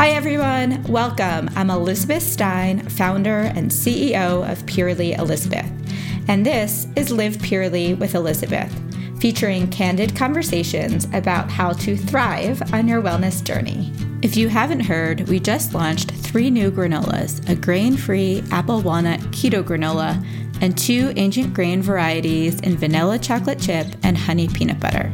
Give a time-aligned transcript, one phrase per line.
[0.00, 0.82] Hi, everyone.
[0.84, 1.50] Welcome.
[1.56, 5.70] I'm Elizabeth Stein, founder and CEO of Purely Elizabeth.
[6.26, 8.74] And this is Live Purely with Elizabeth,
[9.20, 13.92] featuring candid conversations about how to thrive on your wellness journey.
[14.22, 19.20] If you haven't heard, we just launched three new granolas a grain free apple walnut
[19.32, 20.26] keto granola
[20.62, 25.12] and two ancient grain varieties in vanilla chocolate chip and honey peanut butter.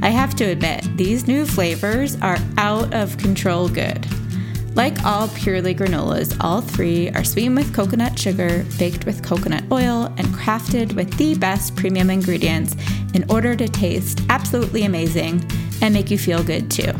[0.00, 4.06] I have to admit, these new flavors are out of control good.
[4.78, 10.04] Like all Purely granolas, all three are sweetened with coconut sugar, baked with coconut oil,
[10.16, 12.76] and crafted with the best premium ingredients
[13.12, 15.44] in order to taste absolutely amazing
[15.82, 16.92] and make you feel good too.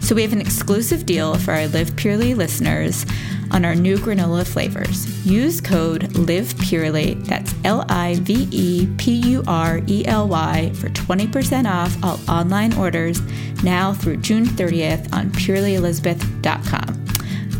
[0.00, 3.04] So, we have an exclusive deal for our Live Purely listeners
[3.50, 5.06] on our new granola flavors.
[5.26, 10.72] Use code Live Purely, that's L I V E P U R E L Y,
[10.76, 13.20] for 20% off all online orders
[13.62, 17.01] now through June 30th on purelyelizabeth.com.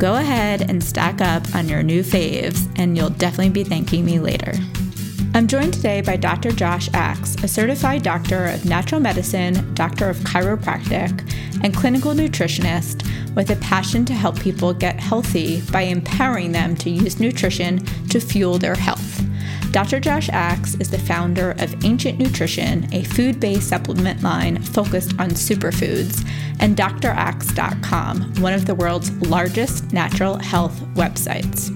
[0.02, 4.18] Go ahead and stack up on your new faves, and you'll definitely be thanking me
[4.18, 4.52] later.
[5.32, 6.50] I'm joined today by Dr.
[6.50, 13.50] Josh Axe, a certified doctor of natural medicine, doctor of chiropractic, and clinical nutritionist with
[13.50, 18.58] a passion to help people get healthy by empowering them to use nutrition to fuel
[18.58, 19.11] their health.
[19.72, 20.00] Dr.
[20.00, 25.30] Josh Axe is the founder of Ancient Nutrition, a food based supplement line focused on
[25.30, 26.28] superfoods,
[26.60, 31.70] and draxe.com, one of the world's largest natural health websites.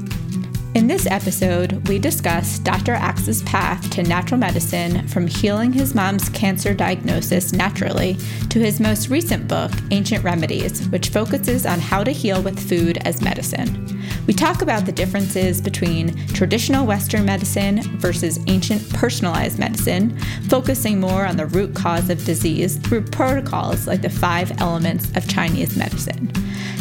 [0.77, 2.93] In this episode, we discuss Dr.
[2.93, 8.19] Axe's path to natural medicine from healing his mom's cancer diagnosis naturally
[8.51, 12.99] to his most recent book, Ancient Remedies, which focuses on how to heal with food
[13.07, 13.96] as medicine.
[14.27, 21.25] We talk about the differences between traditional Western medicine versus ancient personalized medicine, focusing more
[21.25, 26.33] on the root cause of disease through protocols like the five elements of Chinese medicine.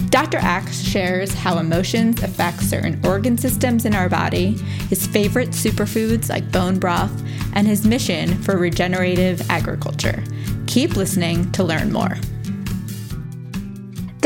[0.09, 0.37] Dr.
[0.37, 4.53] Axe shares how emotions affect certain organ systems in our body,
[4.89, 7.21] his favorite superfoods like bone broth,
[7.53, 10.23] and his mission for regenerative agriculture.
[10.65, 12.17] Keep listening to learn more.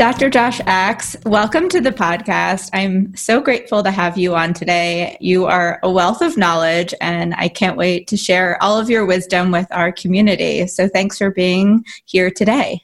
[0.00, 0.30] Dr.
[0.30, 2.70] Josh Axe, welcome to the podcast.
[2.72, 5.18] I'm so grateful to have you on today.
[5.20, 9.04] You are a wealth of knowledge, and I can't wait to share all of your
[9.04, 10.66] wisdom with our community.
[10.68, 12.80] So, thanks for being here today.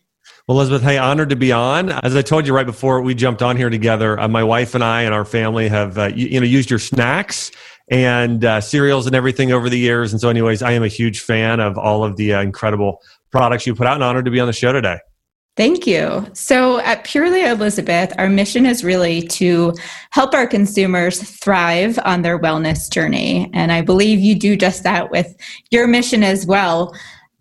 [0.46, 1.88] Well, Elizabeth, hey, honored to be on.
[1.88, 4.84] As I told you right before we jumped on here together, uh, my wife and
[4.84, 7.50] I and our family have uh, you, you, know used your snacks
[7.88, 10.12] and uh, cereals and everything over the years.
[10.12, 13.00] And so, anyways, I am a huge fan of all of the uh, incredible
[13.32, 14.98] products you put out, and honored to be on the show today.
[15.56, 16.26] Thank you.
[16.34, 19.72] So at Purely Elizabeth, our mission is really to
[20.10, 23.50] help our consumers thrive on their wellness journey.
[23.54, 25.34] And I believe you do just that with
[25.70, 26.94] your mission as well.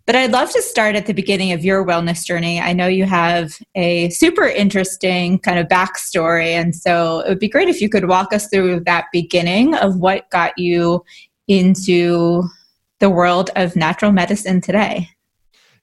[0.06, 2.62] But I'd love to start at the beginning of your wellness journey.
[2.62, 6.52] I know you have a super interesting kind of backstory.
[6.52, 9.98] And so it would be great if you could walk us through that beginning of
[9.98, 11.04] what got you
[11.50, 12.44] into
[13.00, 15.10] the world of natural medicine today.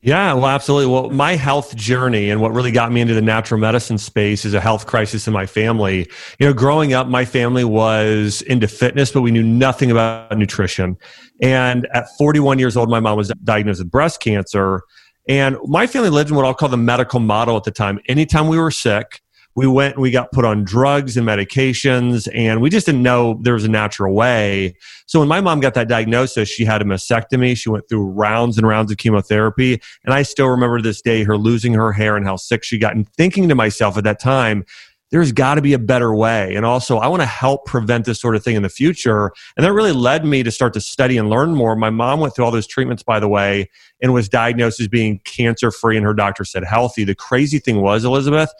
[0.05, 0.93] Yeah, well, absolutely.
[0.93, 4.53] Well, my health journey and what really got me into the natural medicine space is
[4.53, 6.11] a health crisis in my family.
[6.41, 10.97] You know, growing up, my family was into fitness, but we knew nothing about nutrition.
[11.41, 14.83] And at 41 years old, my mom was diagnosed with breast cancer.
[15.29, 18.01] And my family lived in what I'll call the medical model at the time.
[18.09, 19.21] Anytime we were sick,
[19.55, 23.39] we went and we got put on drugs and medications and we just didn't know
[23.43, 24.75] there was a natural way
[25.07, 28.59] so when my mom got that diagnosis she had a mastectomy she went through rounds
[28.59, 32.27] and rounds of chemotherapy and i still remember this day her losing her hair and
[32.27, 34.65] how sick she got and thinking to myself at that time
[35.13, 36.55] there's got to be a better way.
[36.55, 39.31] And also, I want to help prevent this sort of thing in the future.
[39.57, 41.77] And that really led me to start to study and learn more.
[41.77, 43.69] My mom went through all those treatments, by the way,
[44.01, 47.05] and was diagnosed as being cancer free, and her doctor said healthy.
[47.05, 48.51] The crazy thing was, Elizabeth,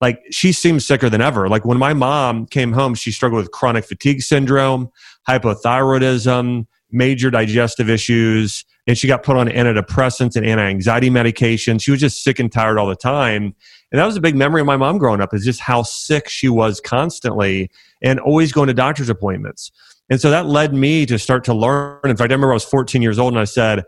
[0.00, 1.48] like she seems sicker than ever.
[1.48, 4.90] Like when my mom came home, she struggled with chronic fatigue syndrome,
[5.28, 11.78] hypothyroidism, major digestive issues, and she got put on antidepressants and anti-anxiety medication.
[11.78, 13.54] She was just sick and tired all the time.
[13.90, 16.28] And that was a big memory of my mom growing up is just how sick
[16.28, 17.70] she was constantly
[18.02, 19.70] and always going to doctor's appointments.
[20.10, 22.00] And so that led me to start to learn.
[22.04, 23.84] In fact, I remember I was 14 years old and I said,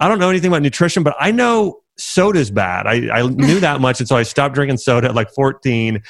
[0.00, 2.86] I don't know anything about nutrition, but I know soda's bad.
[2.86, 4.00] I, I knew that much.
[4.00, 6.02] And so I stopped drinking soda at like 14,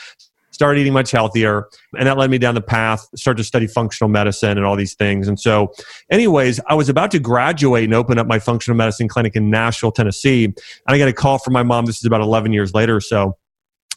[0.50, 1.68] started eating much healthier.
[1.98, 4.94] And that led me down the path, started to study functional medicine and all these
[4.94, 5.28] things.
[5.28, 5.72] And so,
[6.10, 9.92] anyways, I was about to graduate and open up my functional medicine clinic in Nashville,
[9.92, 10.44] Tennessee.
[10.44, 10.56] And
[10.86, 11.86] I got a call from my mom.
[11.86, 13.36] This is about 11 years later or so.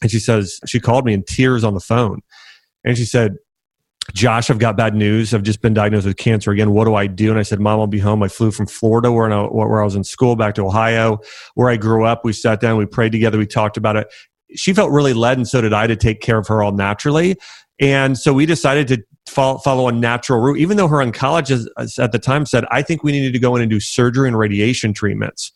[0.02, 2.22] And she says, she called me in tears on the phone.
[2.84, 3.36] And she said,
[4.14, 5.34] Josh, I've got bad news.
[5.34, 6.72] I've just been diagnosed with cancer again.
[6.72, 7.32] What do I do?
[7.32, 8.22] And I said, Mom, I'll be home.
[8.22, 11.20] I flew from Florida, where I, where I was in school, back to Ohio,
[11.56, 12.24] where I grew up.
[12.24, 14.08] We sat down, we prayed together, we talked about it.
[14.56, 17.36] she felt really led, and so did I, to take care of her all naturally.
[17.80, 21.88] And so we decided to follow, follow a natural route, even though her oncologist uh,
[22.02, 24.38] at the time said, I think we needed to go in and do surgery and
[24.38, 25.52] radiation treatments.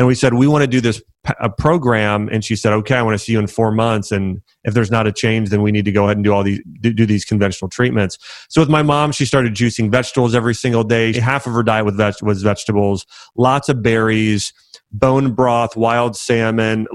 [0.00, 1.02] And we said, we want to do this
[1.40, 2.30] a program.
[2.32, 4.10] And she said, okay, I want to see you in four months.
[4.10, 6.42] And if there's not a change, then we need to go ahead and do all
[6.42, 8.16] these, do these conventional treatments.
[8.48, 11.12] So with my mom, she started juicing vegetables every single day.
[11.20, 13.04] Half of her diet was, veg- was vegetables,
[13.36, 14.54] lots of berries,
[14.90, 16.86] bone broth, wild salmon,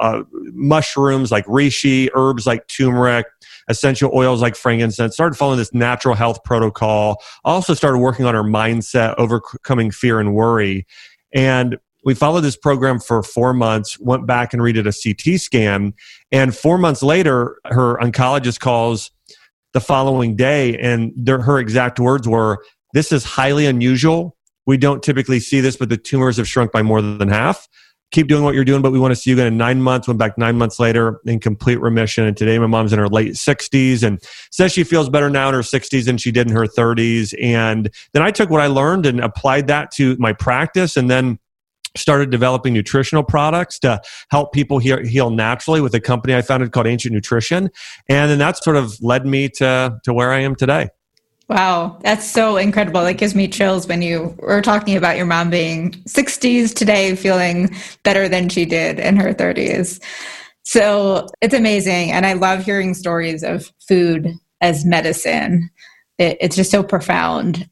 [0.00, 0.22] uh,
[0.52, 3.26] mushrooms like reishi, herbs like turmeric,
[3.66, 7.20] essential oils like frankincense, started following this natural health protocol.
[7.44, 10.86] Also started working on her mindset, overcoming fear and worry.
[11.34, 15.94] And we followed this program for four months, went back and redid a CT scan.
[16.32, 19.10] And four months later, her oncologist calls
[19.72, 24.36] the following day, and her exact words were, This is highly unusual.
[24.66, 27.68] We don't typically see this, but the tumors have shrunk by more than half
[28.14, 30.06] keep doing what you're doing, but we want to see you again in nine months.
[30.06, 32.24] Went back nine months later in complete remission.
[32.24, 34.22] And today my mom's in her late 60s and
[34.52, 37.34] says she feels better now in her 60s than she did in her 30s.
[37.42, 41.40] And then I took what I learned and applied that to my practice and then
[41.96, 44.00] started developing nutritional products to
[44.30, 47.70] help people heal, heal naturally with a company I founded called Ancient Nutrition.
[48.08, 50.88] And then that sort of led me to, to where I am today.
[51.48, 53.02] Wow, that's so incredible.
[53.02, 57.74] That gives me chills when you were talking about your mom being 60s today, feeling
[58.02, 60.02] better than she did in her 30s.
[60.62, 62.12] So it's amazing.
[62.12, 64.32] And I love hearing stories of food
[64.62, 65.68] as medicine.
[66.18, 67.68] It, it's just so profound.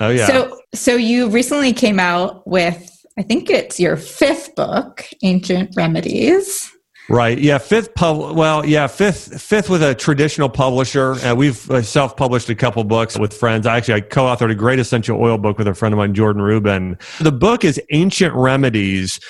[0.00, 0.26] Oh, yeah.
[0.26, 6.70] So, so you recently came out with, I think it's your fifth book, Ancient Remedies.
[7.10, 7.38] Right.
[7.38, 7.56] Yeah.
[7.56, 8.36] Fifth pub.
[8.36, 8.86] Well, yeah.
[8.86, 9.40] Fifth.
[9.40, 11.12] Fifth with a traditional publisher.
[11.12, 13.66] Uh, we've uh, self-published a couple books with friends.
[13.66, 16.42] I actually I co-authored a great essential oil book with a friend of mine, Jordan
[16.42, 16.98] Rubin.
[17.20, 19.20] The book is Ancient Remedies,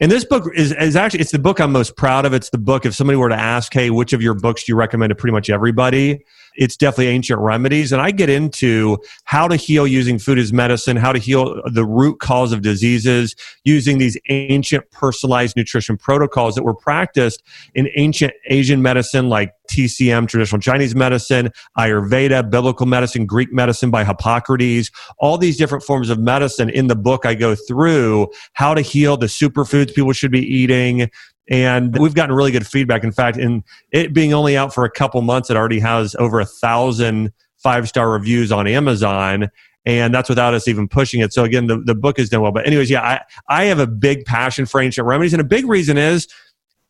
[0.00, 2.34] and this book is, is actually it's the book I'm most proud of.
[2.34, 4.76] It's the book if somebody were to ask, "Hey, which of your books do you
[4.76, 6.24] recommend to pretty much everybody?"
[6.58, 7.92] It's definitely ancient remedies.
[7.92, 11.84] And I get into how to heal using food as medicine, how to heal the
[11.84, 13.34] root cause of diseases
[13.64, 17.42] using these ancient personalized nutrition protocols that were practiced
[17.74, 24.02] in ancient Asian medicine like TCM, traditional Chinese medicine, Ayurveda, biblical medicine, Greek medicine by
[24.02, 26.70] Hippocrates, all these different forms of medicine.
[26.70, 31.08] In the book, I go through how to heal the superfoods people should be eating,
[31.48, 33.04] and we've gotten really good feedback.
[33.04, 36.40] In fact, in it being only out for a couple months, it already has over
[36.40, 39.50] a thousand five star reviews on Amazon.
[39.86, 41.32] And that's without us even pushing it.
[41.32, 42.52] So again, the, the book has done well.
[42.52, 45.32] But anyways, yeah, I, I have a big passion for ancient remedies.
[45.32, 46.28] And a big reason is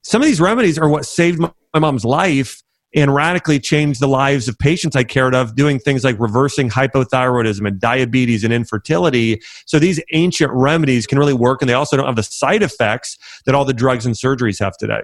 [0.02, 2.62] some of these remedies are what saved my, my mom's life
[3.00, 7.66] and radically changed the lives of patients I cared of, doing things like reversing hypothyroidism
[7.66, 9.40] and diabetes and infertility.
[9.66, 13.18] So these ancient remedies can really work, and they also don't have the side effects
[13.46, 15.02] that all the drugs and surgeries have today.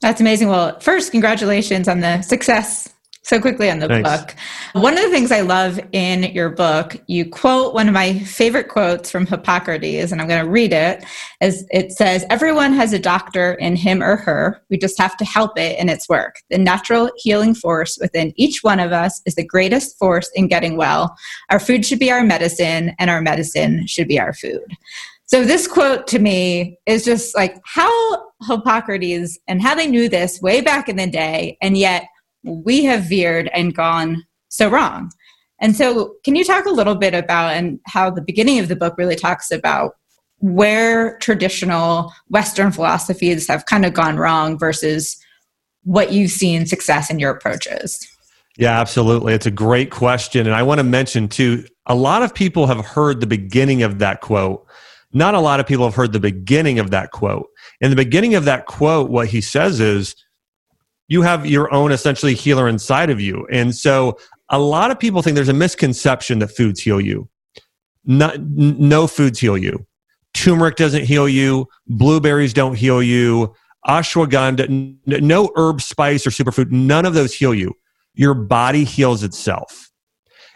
[0.00, 0.48] That's amazing.
[0.48, 2.88] Well, first, congratulations on the success
[3.30, 4.10] so quickly on the Thanks.
[4.10, 4.34] book.
[4.72, 8.66] One of the things I love in your book, you quote one of my favorite
[8.66, 11.04] quotes from Hippocrates, and I'm going to read it.
[11.40, 14.60] As it says, "Everyone has a doctor in him or her.
[14.68, 16.40] We just have to help it in its work.
[16.50, 20.76] The natural healing force within each one of us is the greatest force in getting
[20.76, 21.16] well.
[21.50, 24.66] Our food should be our medicine, and our medicine should be our food."
[25.26, 27.92] So this quote to me is just like how
[28.48, 32.08] Hippocrates and how they knew this way back in the day, and yet
[32.42, 35.10] we have veered and gone so wrong.
[35.60, 38.76] And so, can you talk a little bit about and how the beginning of the
[38.76, 39.96] book really talks about
[40.38, 45.22] where traditional Western philosophies have kind of gone wrong versus
[45.84, 48.06] what you've seen success in your approaches?
[48.56, 49.34] Yeah, absolutely.
[49.34, 50.46] It's a great question.
[50.46, 53.98] And I want to mention too, a lot of people have heard the beginning of
[53.98, 54.66] that quote.
[55.12, 57.48] Not a lot of people have heard the beginning of that quote.
[57.80, 60.14] In the beginning of that quote, what he says is,
[61.10, 63.46] you have your own essentially healer inside of you.
[63.50, 64.16] And so
[64.48, 67.28] a lot of people think there's a misconception that foods heal you.
[68.04, 69.86] Not, no foods heal you.
[70.34, 71.66] Turmeric doesn't heal you.
[71.88, 73.52] Blueberries don't heal you.
[73.88, 77.74] Ashwagandha, no herb, spice, or superfood, none of those heal you.
[78.14, 79.90] Your body heals itself.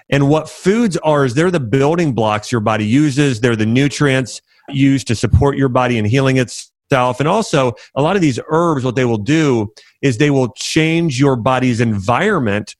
[0.08, 4.40] And what foods are is they're the building blocks your body uses, they're the nutrients
[4.68, 7.20] used to support your body in healing itself itself.
[7.20, 9.72] And also, a lot of these herbs, what they will do
[10.02, 12.74] is they will change your body's environment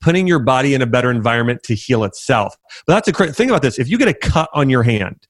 [0.00, 2.56] putting your body in a better environment to heal itself.
[2.86, 3.78] But that's a great thing about this.
[3.78, 5.26] If you get a cut on your hand,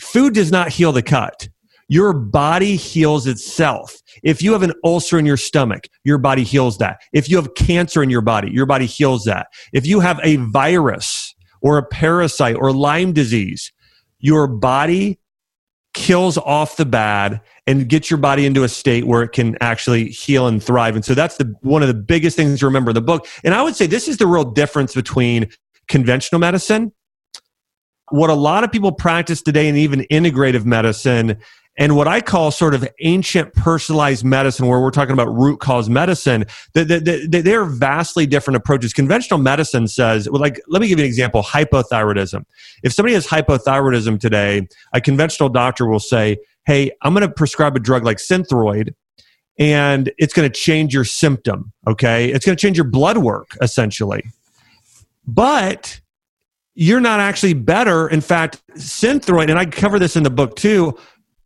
[0.00, 1.48] food does not heal the cut.
[1.88, 3.94] Your body heals itself.
[4.24, 7.00] If you have an ulcer in your stomach, your body heals that.
[7.12, 9.48] If you have cancer in your body, your body heals that.
[9.72, 13.72] If you have a virus or a parasite or Lyme disease,
[14.18, 15.20] your body
[15.96, 20.10] kills off the bad and gets your body into a state where it can actually
[20.10, 20.94] heal and thrive.
[20.94, 23.26] And so that's the one of the biggest things to remember in the book.
[23.42, 25.50] And I would say this is the real difference between
[25.88, 26.92] conventional medicine,
[28.10, 31.38] what a lot of people practice today, and even integrative medicine,
[31.78, 35.90] and what I call sort of ancient personalized medicine, where we're talking about root cause
[35.90, 38.92] medicine, they're vastly different approaches.
[38.92, 42.44] Conventional medicine says, like, let me give you an example hypothyroidism.
[42.82, 47.76] If somebody has hypothyroidism today, a conventional doctor will say, hey, I'm going to prescribe
[47.76, 48.94] a drug like Synthroid,
[49.58, 52.30] and it's going to change your symptom, okay?
[52.30, 54.24] It's going to change your blood work, essentially.
[55.26, 56.00] But
[56.74, 58.08] you're not actually better.
[58.08, 60.98] In fact, Synthroid, and I cover this in the book too,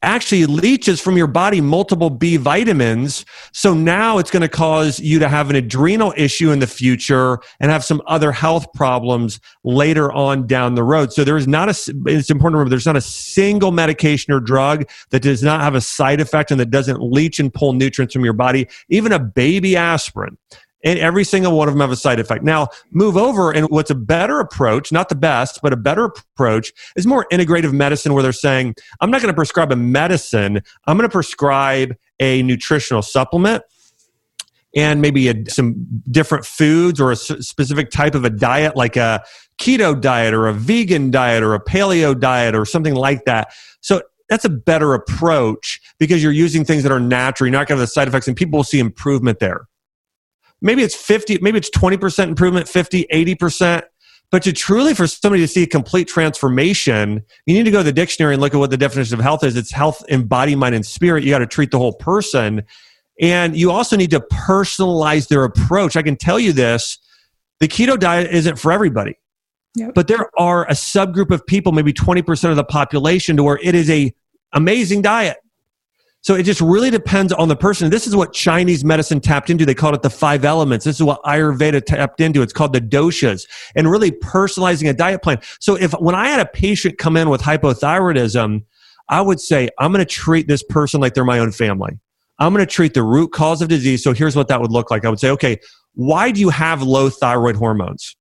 [0.03, 3.25] actually leaches from your body multiple B vitamins.
[3.53, 7.39] So now it's going to cause you to have an adrenal issue in the future
[7.61, 11.13] and have some other health problems later on down the road.
[11.13, 11.73] So there is not a,
[12.07, 15.75] it's important to remember there's not a single medication or drug that does not have
[15.75, 18.69] a side effect and that doesn't leach and pull nutrients from your body.
[18.89, 20.37] Even a baby aspirin
[20.85, 22.43] and every single one of them have a side effect.
[22.43, 26.73] Now, move over, and what's a better approach, not the best, but a better approach
[26.97, 30.97] is more integrative medicine where they're saying, I'm not going to prescribe a medicine, I'm
[30.97, 33.63] going to prescribe a nutritional supplement
[34.77, 35.75] and maybe a, some
[36.11, 39.25] different foods or a specific type of a diet like a
[39.59, 43.53] keto diet or a vegan diet or a paleo diet or something like that.
[43.81, 47.49] So that's a better approach because you're using things that are natural.
[47.49, 49.67] You're not going to have the side effects and people will see improvement there
[50.61, 53.83] maybe it's 50 maybe it's 20% improvement 50 80%
[54.31, 57.85] but to truly for somebody to see a complete transformation you need to go to
[57.85, 59.57] the dictionary and look at what the definition of health is.
[59.57, 61.25] It's health in body mind and spirit.
[61.25, 62.63] You got to treat the whole person.
[63.21, 65.97] And you also need to personalize their approach.
[65.97, 66.99] I can tell you this
[67.59, 69.17] the keto diet isn't for everybody.
[69.77, 69.95] Yep.
[69.95, 73.77] but there are a subgroup of people maybe 20% of the population to where it
[73.77, 74.13] is a
[74.53, 75.37] amazing diet
[76.23, 77.91] so it just really depends on the person.
[77.91, 79.65] This is what Chinese medicine tapped into.
[79.65, 80.85] They called it the five elements.
[80.85, 82.43] This is what Ayurveda tapped into.
[82.43, 85.41] It's called the doshas and really personalizing a diet plan.
[85.61, 88.65] So if when I had a patient come in with hypothyroidism,
[89.09, 91.99] I would say, I'm going to treat this person like they're my own family.
[92.39, 94.03] I'm going to treat the root cause of disease.
[94.03, 95.05] So here's what that would look like.
[95.05, 95.59] I would say, okay,
[95.95, 98.17] why do you have low thyroid hormones?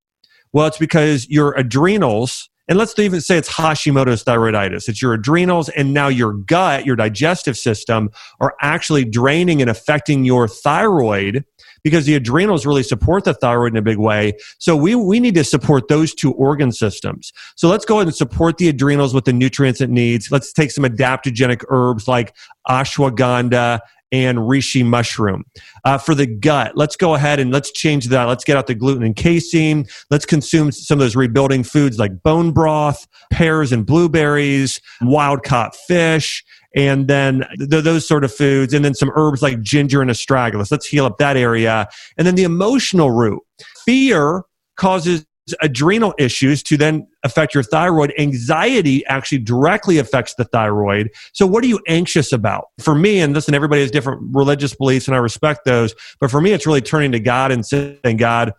[0.52, 4.88] Well, it's because your adrenals and let's even say it's Hashimoto's thyroiditis.
[4.88, 10.24] It's your adrenals and now your gut, your digestive system are actually draining and affecting
[10.24, 11.44] your thyroid
[11.82, 14.34] because the adrenals really support the thyroid in a big way.
[14.58, 17.32] So we, we need to support those two organ systems.
[17.56, 20.30] So let's go ahead and support the adrenals with the nutrients it needs.
[20.30, 22.36] Let's take some adaptogenic herbs like
[22.68, 23.80] ashwagandha
[24.12, 25.44] and reishi mushroom.
[25.84, 28.24] Uh, for the gut, let's go ahead and let's change that.
[28.24, 29.86] Let's get out the gluten and casein.
[30.10, 35.74] Let's consume some of those rebuilding foods like bone broth, pears and blueberries, wild caught
[35.74, 40.10] fish, and then th- those sort of foods, and then some herbs like ginger and
[40.10, 40.70] astragalus.
[40.70, 41.88] Let's heal up that area.
[42.16, 43.40] And then the emotional root.
[43.84, 44.42] Fear
[44.76, 45.24] causes
[45.60, 48.12] adrenal issues to then affect your thyroid.
[48.18, 51.10] Anxiety actually directly affects the thyroid.
[51.32, 52.66] So, what are you anxious about?
[52.80, 55.94] For me, and listen, everybody has different religious beliefs, and I respect those.
[56.20, 58.52] But for me, it's really turning to God and saying, God,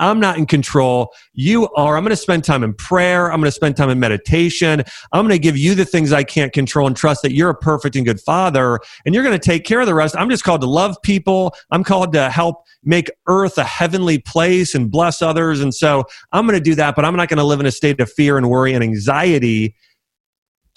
[0.00, 1.12] I'm not in control.
[1.32, 1.96] You are.
[1.96, 3.30] I'm going to spend time in prayer.
[3.30, 4.82] I'm going to spend time in meditation.
[5.12, 7.54] I'm going to give you the things I can't control and trust that you're a
[7.54, 10.16] perfect and good father and you're going to take care of the rest.
[10.16, 11.54] I'm just called to love people.
[11.70, 15.60] I'm called to help make earth a heavenly place and bless others.
[15.60, 17.70] And so I'm going to do that, but I'm not going to live in a
[17.70, 19.74] state of fear and worry and anxiety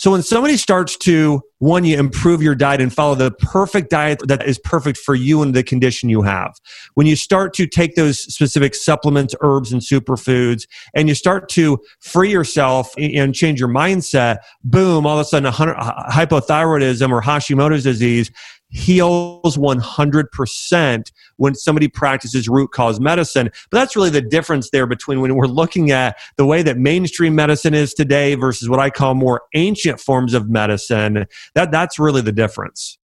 [0.04, 4.20] so when somebody starts to one, you improve your diet and follow the perfect diet
[4.28, 6.52] that is perfect for you and the condition you have.
[6.96, 11.80] When you start to take those specific supplements, herbs, and superfoods, and you start to
[12.02, 17.86] free yourself and change your mindset, boom, all of a sudden, uh, hypothyroidism or Hashimoto's
[17.86, 18.30] disease
[18.74, 23.50] heals 100% when somebody practices root cause medicine.
[23.72, 27.36] But that's really the difference there between when we're looking at the way that mainstream
[27.36, 31.26] medicine is today versus what I call more ancient forms of medicine.
[31.54, 32.98] That, that's really the difference.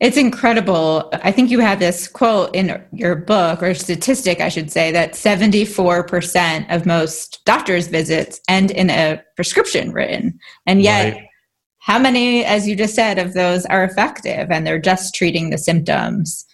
[0.00, 1.08] It's incredible.
[1.12, 5.12] I think you had this quote in your book, or statistic, I should say, that
[5.12, 10.38] 74% of most doctor's visits end in a prescription written.
[10.66, 11.28] And yet, right
[11.84, 15.58] how many, as you just said, of those are effective and they're just treating the
[15.58, 16.46] symptoms?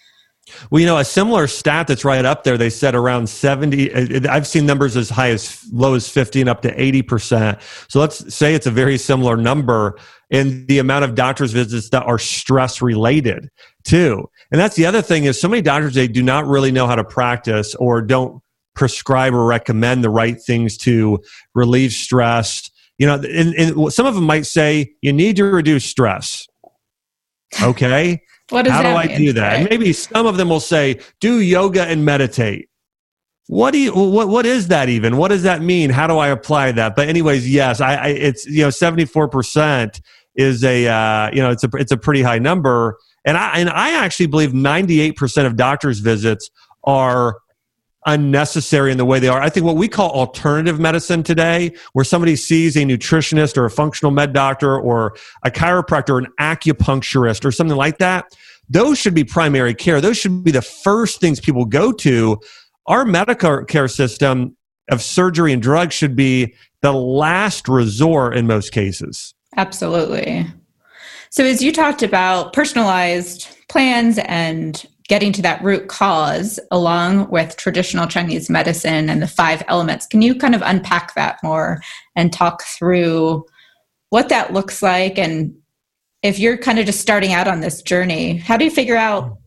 [0.69, 3.99] Well, you know, a similar stat that's right up there, they said around 70, uh,
[3.99, 7.61] uh, I've seen numbers as high as low as 50 and up to 80%.
[7.89, 9.97] So let's say it's a very similar number
[10.31, 13.49] in the amount of doctor's visits that are stress related
[13.85, 14.29] too.
[14.51, 16.95] And that's the other thing is so many doctors, they do not really know how
[16.95, 18.41] to practice or don't
[18.75, 21.19] prescribe or recommend the right things to
[21.55, 22.70] relieve stress
[23.01, 26.45] You know, and, and some of them might say you need to reduce stress.
[27.59, 28.21] Okay.
[28.49, 29.17] what does How do that I mean?
[29.17, 29.57] do that?
[29.57, 29.69] Right?
[29.71, 32.69] Maybe some of them will say, do yoga and meditate.
[33.47, 35.17] What do you, what, what is that even?
[35.17, 35.89] What does that mean?
[35.89, 36.95] How do I apply that?
[36.95, 39.99] But anyways, yes, I, I it's, you know, 74%
[40.35, 42.99] is a, uh, you know, it's a, it's a pretty high number.
[43.25, 46.51] And I, and I actually believe 98% of doctors visits
[46.83, 47.39] are
[48.05, 49.41] unnecessary in the way they are.
[49.41, 53.69] I think what we call alternative medicine today, where somebody sees a nutritionist or a
[53.69, 58.35] functional med doctor or a chiropractor or an acupuncturist or something like that,
[58.69, 60.01] those should be primary care.
[60.01, 62.39] Those should be the first things people go to.
[62.87, 64.55] Our medical care system
[64.89, 69.33] of surgery and drugs should be the last resort in most cases.
[69.57, 70.47] Absolutely.
[71.29, 77.57] So, as you talked about personalized plans and getting to that root cause along with
[77.57, 81.81] traditional Chinese medicine and the five elements, can you kind of unpack that more
[82.15, 83.45] and talk through
[84.11, 85.19] what that looks like?
[85.19, 85.53] And
[86.23, 89.37] if you're kind of just starting out on this journey, how do you figure out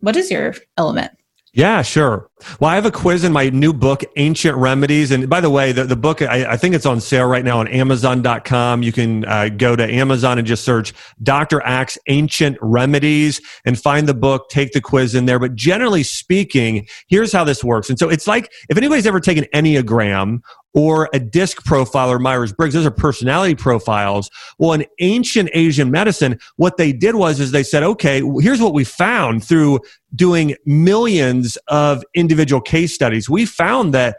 [0.00, 1.12] what is your element?
[1.52, 2.30] Yeah, sure.
[2.60, 5.10] Well, I have a quiz in my new book, Ancient Remedies.
[5.10, 7.58] And by the way, the, the book, I, I think it's on sale right now
[7.58, 8.84] on Amazon.com.
[8.84, 11.60] You can uh, go to Amazon and just search Dr.
[11.62, 15.40] Axe Ancient Remedies and find the book, take the quiz in there.
[15.40, 17.90] But generally speaking, here's how this works.
[17.90, 22.52] And so it's like if anybody's ever taken Enneagram or a disc profile or Myers
[22.52, 24.30] Briggs, those are personality profiles.
[24.58, 28.74] Well, in ancient Asian medicine, what they did was is they said, okay, here's what
[28.74, 29.80] we found through
[30.14, 33.28] doing millions of individual case studies.
[33.28, 34.16] We found that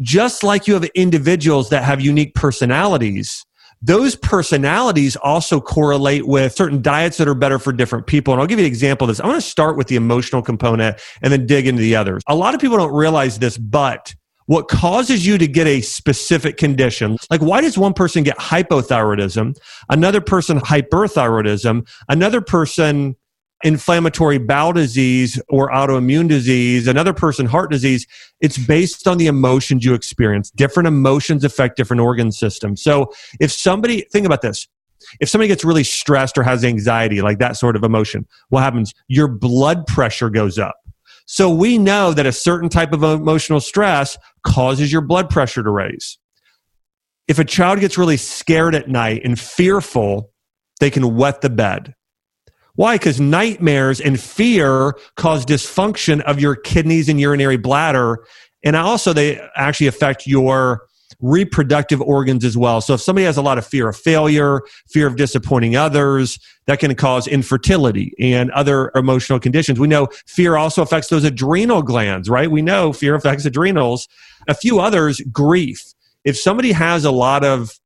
[0.00, 3.44] just like you have individuals that have unique personalities,
[3.80, 8.34] those personalities also correlate with certain diets that are better for different people.
[8.34, 9.20] And I'll give you an example of this.
[9.20, 12.22] I'm going to start with the emotional component and then dig into the others.
[12.26, 14.14] A lot of people don't realize this, but
[14.48, 17.18] what causes you to get a specific condition.
[17.30, 19.58] Like, why does one person get hypothyroidism,
[19.90, 23.14] another person hyperthyroidism, another person
[23.62, 28.06] inflammatory bowel disease or autoimmune disease, another person heart disease?
[28.40, 30.50] It's based on the emotions you experience.
[30.50, 32.82] Different emotions affect different organ systems.
[32.82, 34.66] So, if somebody, think about this.
[35.20, 38.94] If somebody gets really stressed or has anxiety, like that sort of emotion, what happens?
[39.08, 40.76] Your blood pressure goes up.
[41.30, 45.70] So we know that a certain type of emotional stress causes your blood pressure to
[45.70, 46.16] raise.
[47.28, 50.32] If a child gets really scared at night and fearful,
[50.80, 51.94] they can wet the bed.
[52.76, 52.94] Why?
[52.94, 58.24] Because nightmares and fear cause dysfunction of your kidneys and urinary bladder.
[58.64, 60.86] And also, they actually affect your
[61.20, 62.80] reproductive organs as well.
[62.80, 66.78] So if somebody has a lot of fear of failure, fear of disappointing others, that
[66.78, 69.80] can cause infertility and other emotional conditions.
[69.80, 72.50] We know fear also affects those adrenal glands, right?
[72.50, 74.06] We know fear affects adrenals.
[74.46, 75.82] A few others, grief.
[76.24, 77.78] If somebody has a lot of,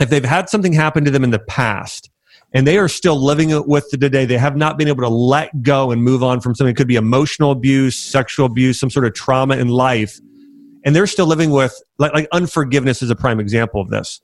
[0.00, 2.10] if they've had something happen to them in the past,
[2.54, 4.26] and they are still living it with it today.
[4.26, 6.70] They have not been able to let go and move on from something.
[6.70, 10.20] It could be emotional abuse, sexual abuse, some sort of trauma in life
[10.84, 14.20] and they're still living with like, like unforgiveness is a prime example of this.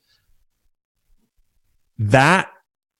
[1.99, 2.51] That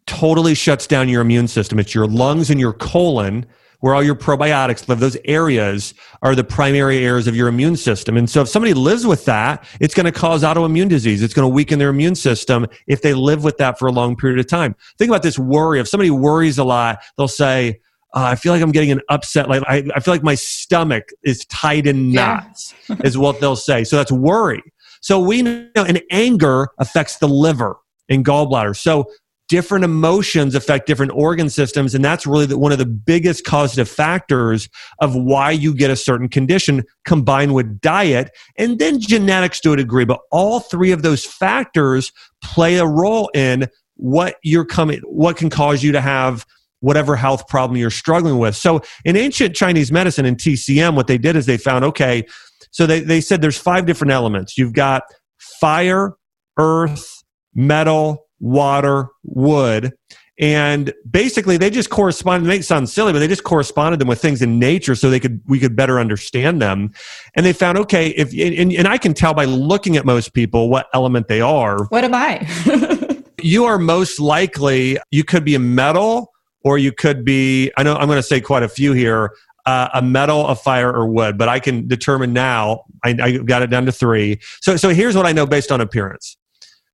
[0.07, 1.79] totally shuts down your immune system.
[1.79, 3.47] It's your lungs and your colon
[3.81, 5.01] where all your probiotics live.
[5.01, 8.17] Those areas are the primary areas of your immune system.
[8.17, 11.23] And so if somebody lives with that it's going to cause autoimmune disease.
[11.23, 14.17] It's going to weaken their immune system if they live with that for a long
[14.17, 14.75] period of time.
[14.99, 15.81] Think about this worry.
[15.81, 17.81] If somebody worries a lot they'll say
[18.15, 19.49] uh, I feel like I'm getting an upset.
[19.49, 22.97] Like I, I feel like my stomach is tied in knots, yeah.
[23.05, 23.85] is what they'll say.
[23.85, 24.63] So that's worry.
[25.01, 27.77] So we know, and anger affects the liver
[28.09, 28.77] and gallbladder.
[28.77, 29.11] So
[29.49, 33.89] different emotions affect different organ systems, and that's really the, one of the biggest causative
[33.89, 34.69] factors
[35.01, 39.77] of why you get a certain condition, combined with diet and then genetics to a
[39.77, 40.05] degree.
[40.05, 45.51] But all three of those factors play a role in what you're coming, what can
[45.51, 46.47] cause you to have
[46.81, 48.57] whatever health problem you're struggling with.
[48.57, 52.27] So in ancient Chinese medicine in TCM, what they did is they found, okay,
[52.71, 54.57] so they, they said there's five different elements.
[54.57, 55.03] You've got
[55.39, 56.15] fire,
[56.59, 57.23] earth,
[57.55, 59.93] metal, water, wood.
[60.39, 64.23] And basically they just corresponded, it may sound silly, but they just corresponded them with
[64.23, 66.93] things in nature so they could, we could better understand them.
[67.37, 70.71] And they found, okay, if, and, and I can tell by looking at most people
[70.71, 71.85] what element they are.
[71.89, 73.23] What am I?
[73.43, 77.95] you are most likely, you could be a metal, or you could be i know
[77.97, 79.33] i'm going to say quite a few here
[79.67, 83.63] uh, a metal a fire or wood but i can determine now I, I got
[83.63, 84.41] it down to three.
[84.61, 86.37] So so here's what i know based on appearance.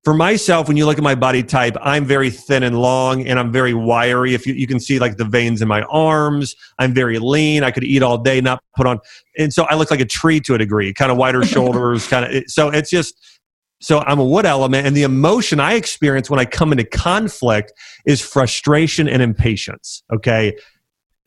[0.04, 3.38] For myself when you look at my body type i'm very thin and long and
[3.38, 4.34] i'm very wiry.
[4.34, 7.70] If you, you can see like the veins in my arms i'm very lean i
[7.70, 9.00] could eat all day not put on
[9.38, 12.24] and so i look like a tree to a degree kind of wider shoulders kind
[12.24, 13.35] of so it's just
[13.80, 17.72] So I'm a wood element, and the emotion I experience when I come into conflict
[18.06, 20.02] is frustration and impatience.
[20.14, 20.56] Okay.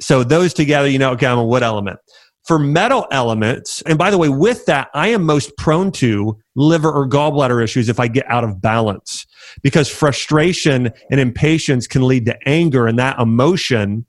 [0.01, 1.99] So those together, you know, okay, I'm a wood element.
[2.47, 6.91] For metal elements, and by the way, with that, I am most prone to liver
[6.91, 9.27] or gallbladder issues if I get out of balance
[9.61, 14.07] because frustration and impatience can lead to anger, and that emotion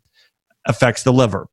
[0.66, 1.48] affects the liver.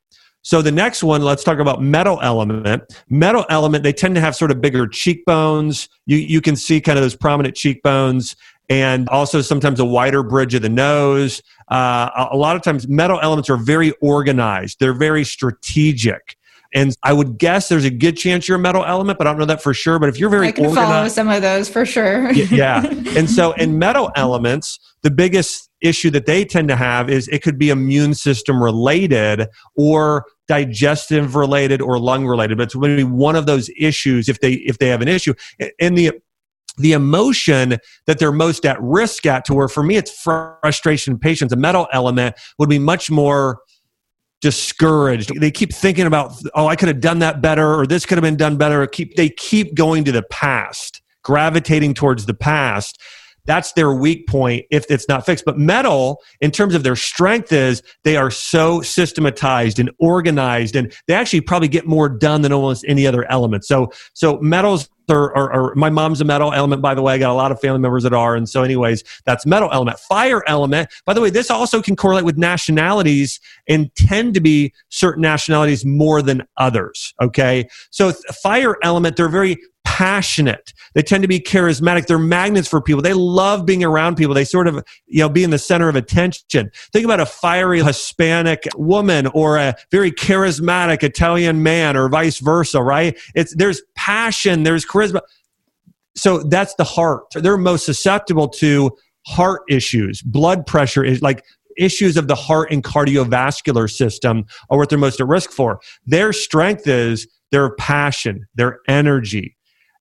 [0.47, 2.81] So the next one, let's talk about metal element.
[3.09, 5.89] Metal element, they tend to have sort of bigger cheekbones.
[6.05, 8.33] You, you can see kind of those prominent cheekbones
[8.69, 11.41] and also sometimes a wider bridge of the nose.
[11.67, 16.37] Uh, a lot of times, metal elements are very organized, they're very strategic.
[16.73, 19.39] And I would guess there's a good chance you're a metal element, but I don't
[19.39, 19.99] know that for sure.
[19.99, 22.31] But if you're very I can organized, follow some of those for sure.
[22.31, 22.85] yeah.
[23.17, 27.43] And so in metal elements, the biggest issue that they tend to have is it
[27.43, 32.97] could be immune system related or digestive related or lung related but it's going to
[32.97, 35.33] be one of those issues if they if they have an issue.
[35.79, 36.11] And the
[36.77, 41.51] the emotion that they're most at risk at to where for me it's frustration patience
[41.51, 43.59] a metal element would be much more
[44.41, 45.39] discouraged.
[45.39, 48.23] They keep thinking about oh i could have done that better or this could have
[48.23, 48.85] been done better.
[48.87, 53.01] Keep they keep going to the past gravitating towards the past
[53.47, 55.45] that's their weak point if it's not fixed.
[55.45, 60.93] But metal, in terms of their strength, is they are so systematized and organized, and
[61.07, 63.65] they actually probably get more done than almost any other element.
[63.65, 67.13] So, so metals are, are, are, my mom's a metal element, by the way.
[67.13, 68.35] I got a lot of family members that are.
[68.35, 69.99] And so, anyways, that's metal element.
[69.99, 74.73] Fire element, by the way, this also can correlate with nationalities and tend to be
[74.89, 77.13] certain nationalities more than others.
[77.21, 77.67] Okay.
[77.89, 78.11] So,
[78.43, 79.57] fire element, they're very
[79.97, 80.73] passionate.
[80.93, 82.05] They tend to be charismatic.
[82.05, 83.01] They're magnets for people.
[83.01, 84.35] They love being around people.
[84.35, 86.69] They sort of, you know, be in the center of attention.
[86.93, 92.83] Think about a fiery Hispanic woman or a very charismatic Italian man or vice versa,
[92.83, 93.19] right?
[93.33, 95.21] It's there's passion, there's charisma.
[96.15, 97.23] So that's the heart.
[97.33, 98.91] They're most susceptible to
[99.25, 101.43] heart issues, blood pressure is like
[101.75, 105.79] issues of the heart and cardiovascular system are what they're most at risk for.
[106.05, 109.56] Their strength is their passion, their energy,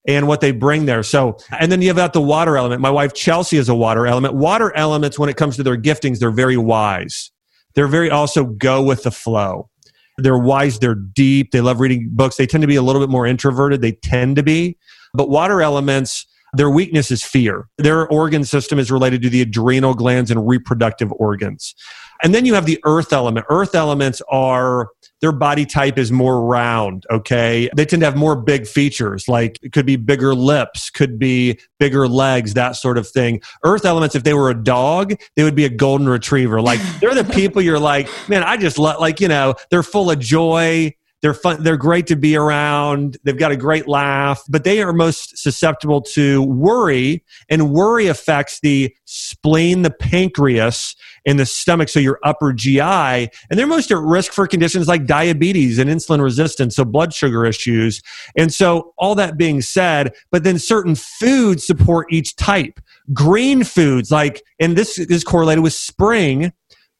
[0.07, 1.03] and what they bring there.
[1.03, 2.81] So, and then you have got the water element.
[2.81, 4.33] My wife Chelsea is a water element.
[4.33, 7.31] Water elements, when it comes to their giftings, they're very wise.
[7.75, 9.69] They're very also go with the flow.
[10.17, 12.37] They're wise, they're deep, they love reading books.
[12.37, 13.81] They tend to be a little bit more introverted.
[13.81, 14.77] They tend to be.
[15.13, 17.67] But water elements, their weakness is fear.
[17.77, 21.75] Their organ system is related to the adrenal glands and reproductive organs.
[22.23, 23.45] And then you have the earth element.
[23.49, 24.89] Earth elements are
[25.21, 27.69] their body type is more round, okay?
[27.75, 31.59] They tend to have more big features, like it could be bigger lips, could be
[31.79, 33.41] bigger legs, that sort of thing.
[33.63, 36.61] Earth elements, if they were a dog, they would be a golden retriever.
[36.61, 40.11] Like they're the people you're like, man, I just love, like, you know, they're full
[40.11, 41.63] of joy they're fun.
[41.63, 43.17] They're great to be around.
[43.23, 48.59] They've got a great laugh, but they are most susceptible to worry, and worry affects
[48.59, 51.89] the spleen, the pancreas, and the stomach.
[51.89, 56.21] So your upper GI, and they're most at risk for conditions like diabetes and insulin
[56.21, 58.01] resistance, so blood sugar issues.
[58.37, 62.79] And so all that being said, but then certain foods support each type.
[63.13, 66.51] Green foods, like, and this is correlated with spring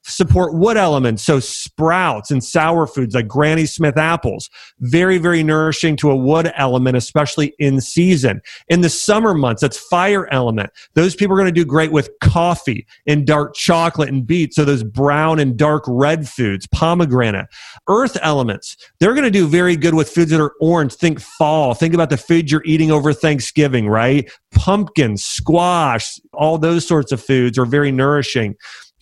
[0.07, 1.23] support wood elements.
[1.23, 6.51] So sprouts and sour foods like Granny Smith apples, very, very nourishing to a wood
[6.55, 8.41] element, especially in season.
[8.69, 10.71] In the summer months, that's fire element.
[10.95, 14.55] Those people are going to do great with coffee and dark chocolate and beets.
[14.55, 17.47] So those brown and dark red foods, pomegranate,
[17.87, 18.77] earth elements.
[18.99, 20.93] They're going to do very good with foods that are orange.
[20.93, 21.73] Think fall.
[21.73, 24.29] Think about the food you're eating over Thanksgiving, right?
[24.51, 28.55] Pumpkin, squash, all those sorts of foods are very nourishing.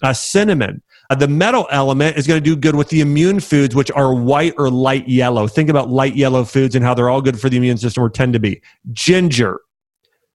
[0.03, 3.75] Uh, cinnamon, uh, the metal element is going to do good with the immune foods,
[3.75, 5.47] which are white or light yellow.
[5.47, 8.09] Think about light yellow foods and how they're all good for the immune system or
[8.09, 9.59] tend to be ginger,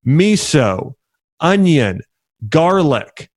[0.07, 0.95] miso,
[1.41, 2.01] onion,
[2.49, 3.31] garlic,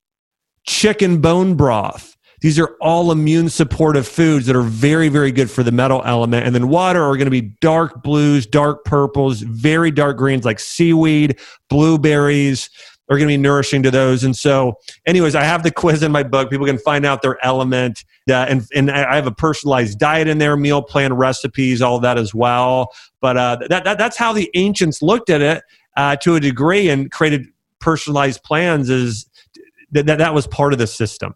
[0.66, 2.16] chicken bone broth.
[2.42, 6.46] These are all immune supportive foods that are very, very good for the metal element.
[6.46, 10.60] And then water are going to be dark blues, dark purples, very dark greens like
[10.60, 12.70] seaweed, blueberries,
[13.10, 14.24] are going to be nourishing to those.
[14.24, 16.50] And so, anyways, I have the quiz in my book.
[16.50, 20.38] People can find out their element, uh, and and I have a personalized diet in
[20.38, 22.94] there, meal plan, recipes, all that as well.
[23.20, 25.64] But uh, that, that that's how the ancients looked at it
[25.98, 27.48] uh, to a degree and created
[27.80, 28.90] personalized plans.
[28.90, 29.28] Is
[29.92, 31.34] that that was part of the system.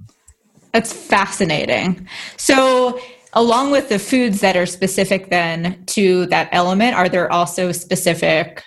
[0.72, 2.08] That's fascinating.
[2.38, 3.00] So
[3.34, 8.64] along with the foods that are specific then to that element are there also specific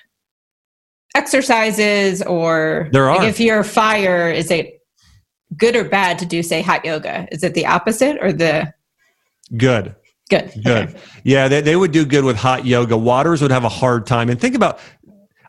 [1.15, 3.19] exercises or there are.
[3.19, 4.83] Like if you're fire, is it
[5.57, 7.29] good or bad to do say hot yoga?
[7.33, 8.73] Is it the opposite or the
[9.57, 9.95] good?
[10.29, 10.53] Good.
[10.63, 10.67] Good.
[10.67, 11.01] Okay.
[11.25, 12.97] Yeah, they, they would do good with hot yoga.
[12.97, 14.31] Waters would have a hard time.
[14.31, 14.79] And think about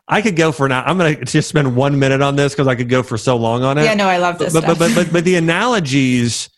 [0.08, 0.82] I could go for now.
[0.82, 3.36] I'm going to just spend one minute on this because I could go for so
[3.36, 3.84] long on it.
[3.84, 4.52] Yeah, no, I love this.
[4.52, 6.50] But but, but but but the analogies,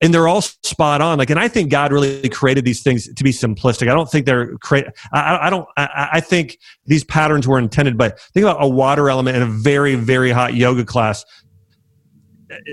[0.00, 1.18] and they're all spot on.
[1.18, 3.90] Like, and I think God really created these things to be simplistic.
[3.90, 4.86] I don't think they're create.
[5.12, 5.66] I, I don't.
[5.76, 7.98] I, I think these patterns were intended.
[7.98, 11.24] But think about a water element in a very very hot yoga class.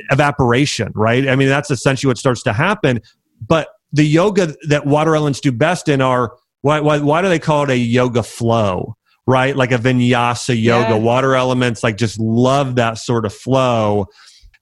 [0.10, 1.28] Evaporation, right?
[1.28, 3.02] I mean, that's essentially what starts to happen.
[3.46, 7.40] But the yoga that water elements do best in are why, why, why do they
[7.40, 8.96] call it a yoga flow?
[9.28, 9.56] Right?
[9.56, 10.90] Like a vinyasa yoga.
[10.90, 10.96] Yeah.
[10.96, 14.08] Water elements like just love that sort of flow.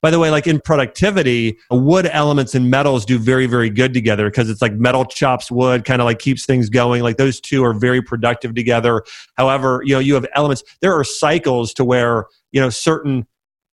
[0.06, 4.30] By the way, like in productivity, wood elements and metals do very, very good together
[4.30, 7.02] because it's like metal chops wood, kind of like keeps things going.
[7.02, 9.02] Like those two are very productive together.
[9.36, 13.26] However, you know, you have elements, there are cycles to where, you know, certain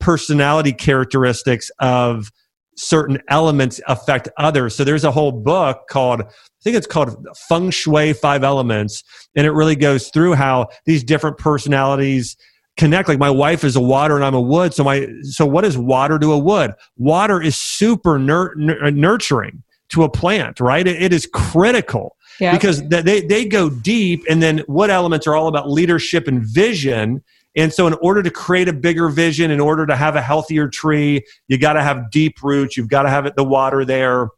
[0.02, 2.30] personality characteristics of
[2.76, 4.76] certain elements affect others.
[4.76, 9.02] So there's a whole book called, I think it's called Feng Shui Five Elements,
[9.34, 12.36] and it really goes through how these different personalities
[12.78, 13.10] connect.
[13.10, 14.74] Like my wife is a water and I'm a wood.
[14.74, 16.74] So my so what is water to a wood?
[16.98, 20.88] Water is super nur- uh, nurturing to a plant, right?
[20.88, 22.16] it, it is critical.
[22.40, 22.52] Yeah.
[22.52, 27.24] Because they, they go deep, and then wood elements are all about leadership and vision
[27.58, 30.70] and so, in order to create a bigger vision, in order to have a healthier
[30.70, 32.78] tree, you got to have deep roots.
[32.78, 34.30] You've got to have it, the water there.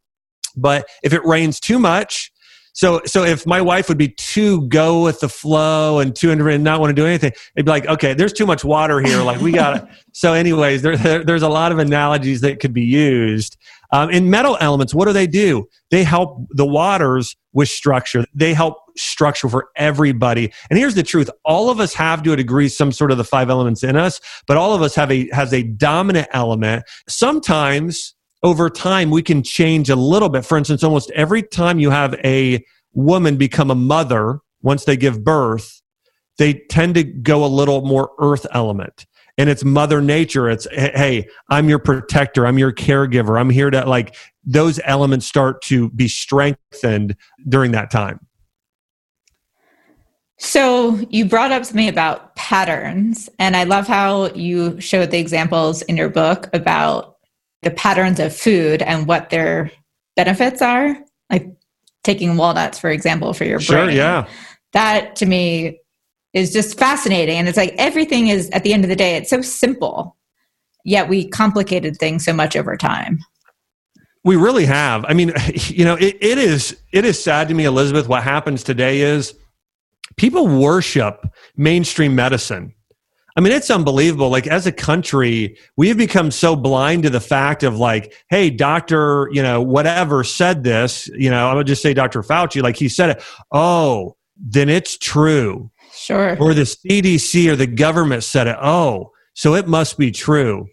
[0.56, 2.32] But if it rains too much,
[2.74, 6.64] so so if my wife would be too go with the flow and too and
[6.64, 9.22] not want to do anything, it'd be like, okay, there's too much water here.
[9.22, 9.86] Like we got it.
[10.14, 13.58] so, anyways, there, there, there's a lot of analogies that could be used.
[13.92, 15.68] Um, in metal elements, what do they do?
[15.90, 18.24] They help the waters with structure.
[18.36, 20.54] They help structure for everybody.
[20.70, 23.24] And here's the truth: all of us have, to a degree, some sort of the
[23.24, 26.84] five elements in us, but all of us have a has a dominant element.
[27.08, 30.46] Sometimes over time we can change a little bit.
[30.46, 35.24] For instance, almost every time you have a woman become a mother once they give
[35.24, 35.82] birth,
[36.38, 39.06] they tend to go a little more earth element.
[39.38, 40.50] And it's mother nature.
[40.50, 42.46] It's hey i'm your protector.
[42.46, 43.40] I'm your caregiver.
[43.40, 47.16] I'm here to like those elements start to be strengthened
[47.48, 48.20] during that time.
[50.38, 55.82] So you brought up something about patterns and i love how you showed the examples
[55.84, 57.09] in your book about
[57.62, 59.72] the patterns of food and what their
[60.16, 60.98] benefits are
[61.30, 61.48] like
[62.04, 64.28] taking walnuts for example for your sure, brain yeah
[64.74, 65.80] that to me
[66.34, 67.38] is just fascinating.
[67.38, 70.16] And it's like everything is, at the end of the day, it's so simple,
[70.86, 73.20] yet we complicated things so much over time.
[74.24, 75.06] We really have.
[75.08, 78.08] I mean, you know, it, it is it is sad to me, Elizabeth.
[78.08, 79.34] What happens today is
[80.18, 82.74] people worship mainstream medicine.
[83.40, 84.30] I mean, it's unbelievable.
[84.30, 88.50] Like as a country, we have become so blind to the fact of like, hey,
[88.50, 92.22] doctor, you know, whatever said this, you know, I would just say Dr.
[92.22, 93.24] Fauci, like he said it.
[93.54, 95.72] Oh, then it's true.
[95.94, 96.38] Sure.
[96.38, 98.58] Or the CDC or the government said it.
[98.62, 100.68] Oh, so it must be true.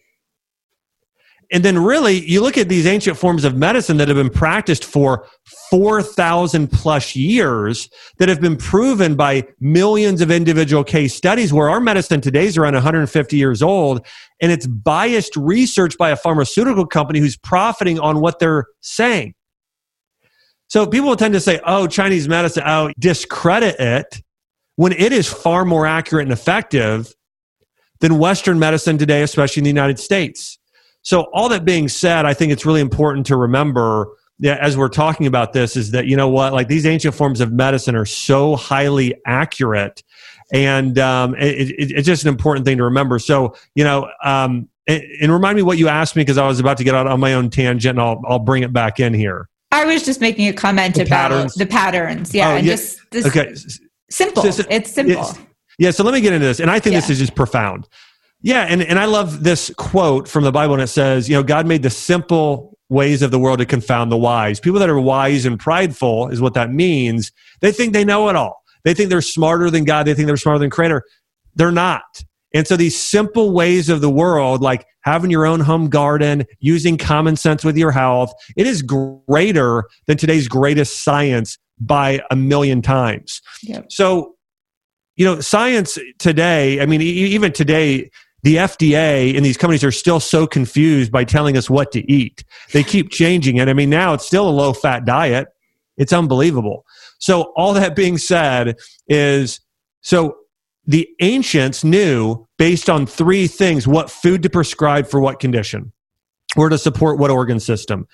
[1.53, 4.85] And then, really, you look at these ancient forms of medicine that have been practiced
[4.85, 5.29] for
[5.71, 11.79] 4,000 plus years, that have been proven by millions of individual case studies, where our
[11.79, 14.05] medicine today is around 150 years old,
[14.41, 19.35] and it's biased research by a pharmaceutical company who's profiting on what they're saying.
[20.69, 24.21] So people tend to say, oh, Chinese medicine, oh, discredit it
[24.75, 27.15] when it is far more accurate and effective
[28.01, 30.59] than Western medicine today, especially in the United States.
[31.07, 34.89] So, all that being said, I think it's really important to remember yeah, as we're
[34.89, 38.05] talking about this is that, you know what, like these ancient forms of medicine are
[38.05, 40.03] so highly accurate.
[40.53, 43.19] And um, it, it, it's just an important thing to remember.
[43.19, 46.61] So, you know, um, and, and remind me what you asked me because I was
[46.61, 49.15] about to get out on my own tangent and I'll, I'll bring it back in
[49.15, 49.49] here.
[49.73, 51.55] I was just making a comment the about patterns.
[51.55, 52.35] the patterns.
[52.35, 52.51] Yeah.
[52.51, 52.73] Oh, and yeah.
[52.75, 53.55] just this, okay.
[54.11, 54.43] Simple.
[54.43, 55.23] So, so, it's simple.
[55.23, 55.39] It's,
[55.79, 55.91] yeah.
[55.91, 56.61] So let me get into this.
[56.61, 57.01] And I think yeah.
[57.01, 57.89] this is just profound.
[58.43, 58.63] Yeah.
[58.63, 61.67] And, and I love this quote from the Bible, and it says, you know, God
[61.67, 64.61] made the simple ways of the world to confound the wise.
[64.61, 67.33] People that are wise and prideful is what that means.
[67.61, 68.63] They think they know it all.
[68.85, 70.07] They think they're smarter than God.
[70.07, 71.03] They think they're smarter than Creator.
[71.57, 72.23] They're not.
[72.55, 76.97] And so these simple ways of the world, like having your own home garden, using
[76.97, 82.81] common sense with your health, it is greater than today's greatest science by a million
[82.83, 83.43] times.
[83.65, 83.91] Yep.
[83.91, 84.37] So,
[85.17, 88.11] you know, science today, I mean, even today,
[88.43, 92.45] the FDA and these companies are still so confused by telling us what to eat.
[92.73, 93.69] They keep changing it.
[93.69, 95.49] I mean, now it's still a low fat diet.
[95.97, 96.85] It's unbelievable.
[97.19, 98.77] So, all that being said,
[99.09, 99.61] is
[100.03, 100.37] so
[100.87, 105.93] the ancients knew based on three things what food to prescribe for what condition
[106.57, 108.07] or to support what organ system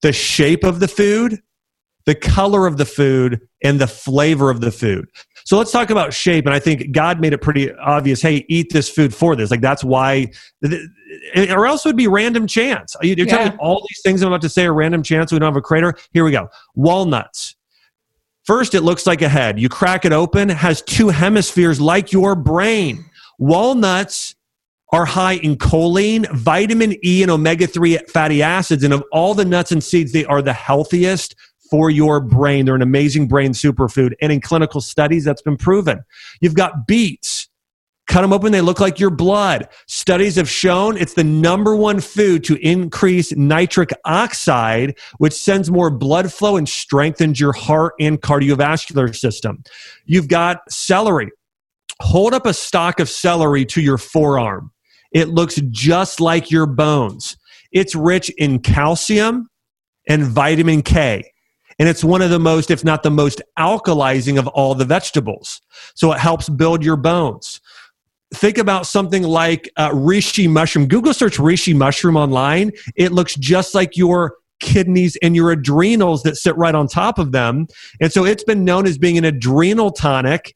[0.00, 1.40] the shape of the food,
[2.08, 5.06] the color of the food, and the flavor of the food.
[5.44, 6.46] So let's talk about shape.
[6.46, 9.50] And I think God made it pretty obvious hey, eat this food for this.
[9.50, 10.28] Like that's why,
[11.36, 12.96] or else it would be random chance.
[13.02, 13.24] You're yeah.
[13.26, 15.30] telling me all these things I'm about to say are random chance.
[15.30, 15.92] We don't have a crater.
[16.14, 16.48] Here we go.
[16.74, 17.56] Walnuts.
[18.44, 19.60] First, it looks like a head.
[19.60, 23.04] You crack it open, has two hemispheres like your brain.
[23.38, 24.34] Walnuts
[24.94, 28.82] are high in choline, vitamin E, and omega 3 fatty acids.
[28.82, 31.34] And of all the nuts and seeds, they are the healthiest
[31.70, 32.64] for your brain.
[32.64, 34.12] They're an amazing brain superfood.
[34.20, 36.04] And in clinical studies, that's been proven.
[36.40, 37.48] You've got beets.
[38.06, 39.68] Cut them open, they look like your blood.
[39.86, 45.90] Studies have shown it's the number one food to increase nitric oxide, which sends more
[45.90, 49.62] blood flow and strengthens your heart and cardiovascular system.
[50.06, 51.30] You've got celery.
[52.00, 54.72] Hold up a stalk of celery to your forearm.
[55.12, 57.36] It looks just like your bones.
[57.72, 59.48] It's rich in calcium
[60.08, 61.30] and vitamin K.
[61.78, 65.60] And it's one of the most, if not the most alkalizing of all the vegetables.
[65.94, 67.60] So it helps build your bones.
[68.34, 70.86] Think about something like uh, reishi mushroom.
[70.86, 72.72] Google search reishi mushroom online.
[72.96, 77.32] It looks just like your kidneys and your adrenals that sit right on top of
[77.32, 77.68] them.
[78.00, 80.54] And so it's been known as being an adrenal tonic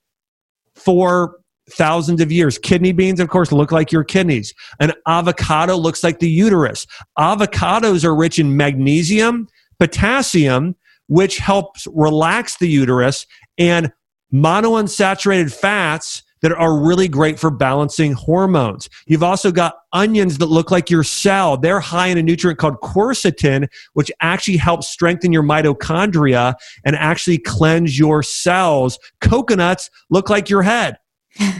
[0.74, 1.38] for
[1.70, 2.58] thousands of years.
[2.58, 4.52] Kidney beans, of course, look like your kidneys.
[4.80, 6.86] An avocado looks like the uterus.
[7.18, 10.74] Avocados are rich in magnesium, potassium,
[11.12, 13.26] which helps relax the uterus,
[13.58, 13.92] and
[14.32, 18.88] monounsaturated fats that are really great for balancing hormones.
[19.06, 21.58] You've also got onions that look like your cell.
[21.58, 26.54] They're high in a nutrient called quercetin, which actually helps strengthen your mitochondria
[26.86, 28.98] and actually cleanse your cells.
[29.20, 30.96] Coconuts look like your head.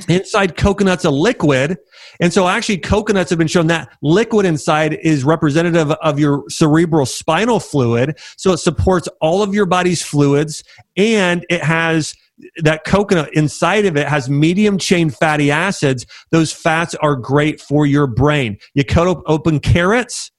[0.09, 1.79] Inside coconut's a liquid.
[2.21, 7.07] And so actually coconuts have been shown that liquid inside is representative of your cerebral
[7.07, 8.19] spinal fluid.
[8.37, 10.63] So it supports all of your body's fluids
[10.97, 12.15] and it has
[12.59, 16.07] that coconut inside of it has medium chain fatty acids.
[16.31, 18.59] Those fats are great for your brain.
[18.75, 20.31] You cut open carrots,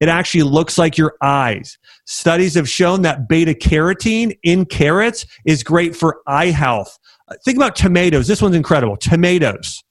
[0.00, 1.78] it actually looks like your eyes.
[2.06, 6.98] Studies have shown that beta carotene in carrots is great for eye health.
[7.44, 8.26] Think about tomatoes.
[8.26, 8.96] This one's incredible.
[8.96, 9.82] Tomatoes,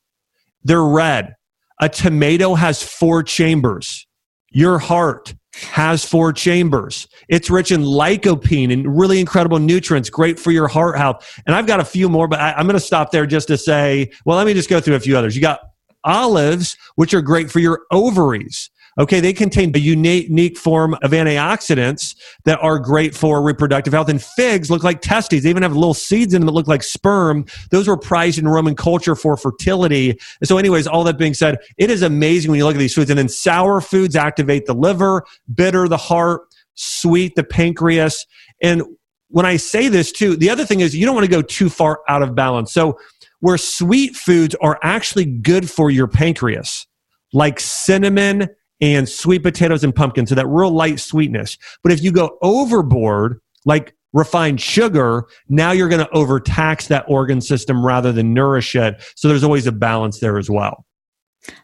[0.63, 1.35] they're red.
[1.79, 4.07] A tomato has four chambers.
[4.51, 7.07] Your heart has four chambers.
[7.27, 11.39] It's rich in lycopene and really incredible nutrients, great for your heart health.
[11.45, 13.57] And I've got a few more, but I, am going to stop there just to
[13.57, 15.35] say, well, let me just go through a few others.
[15.35, 15.59] You got
[16.03, 18.69] olives, which are great for your ovaries.
[18.99, 24.09] Okay, they contain a unique form of antioxidants that are great for reproductive health.
[24.09, 25.43] And figs look like testes.
[25.43, 27.45] They even have little seeds in them that look like sperm.
[27.69, 30.19] Those were prized in Roman culture for fertility.
[30.43, 33.09] So, anyways, all that being said, it is amazing when you look at these foods.
[33.09, 35.23] And then sour foods activate the liver,
[35.53, 36.41] bitter the heart,
[36.75, 38.25] sweet the pancreas.
[38.61, 38.83] And
[39.29, 41.69] when I say this too, the other thing is you don't want to go too
[41.69, 42.73] far out of balance.
[42.73, 42.99] So,
[43.39, 46.85] where sweet foods are actually good for your pancreas,
[47.31, 48.49] like cinnamon
[48.81, 50.25] and sweet potatoes and pumpkin.
[50.25, 51.57] So that real light sweetness.
[51.83, 57.41] But if you go overboard, like refined sugar, now you're going to overtax that organ
[57.41, 59.01] system rather than nourish it.
[59.15, 60.85] So there's always a balance there as well.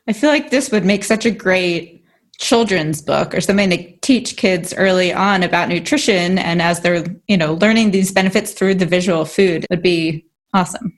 [0.08, 2.06] I feel like this would make such a great
[2.39, 7.36] children's book or something to teach kids early on about nutrition and as they're, you
[7.36, 10.97] know, learning these benefits through the visual food it would be awesome.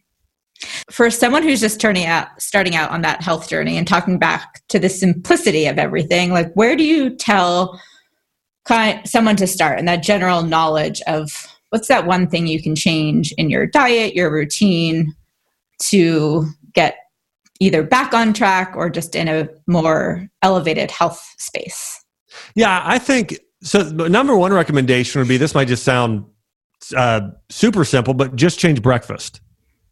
[0.89, 4.61] For someone who's just turning out, starting out on that health journey and talking back
[4.69, 7.79] to the simplicity of everything, like where do you tell
[9.05, 13.31] someone to start and that general knowledge of what's that one thing you can change
[13.33, 15.13] in your diet, your routine
[15.79, 16.97] to get
[17.59, 22.03] either back on track or just in a more elevated health space?
[22.55, 23.81] Yeah, I think so.
[23.89, 26.25] Number one recommendation would be this might just sound
[26.95, 29.41] uh, super simple, but just change breakfast.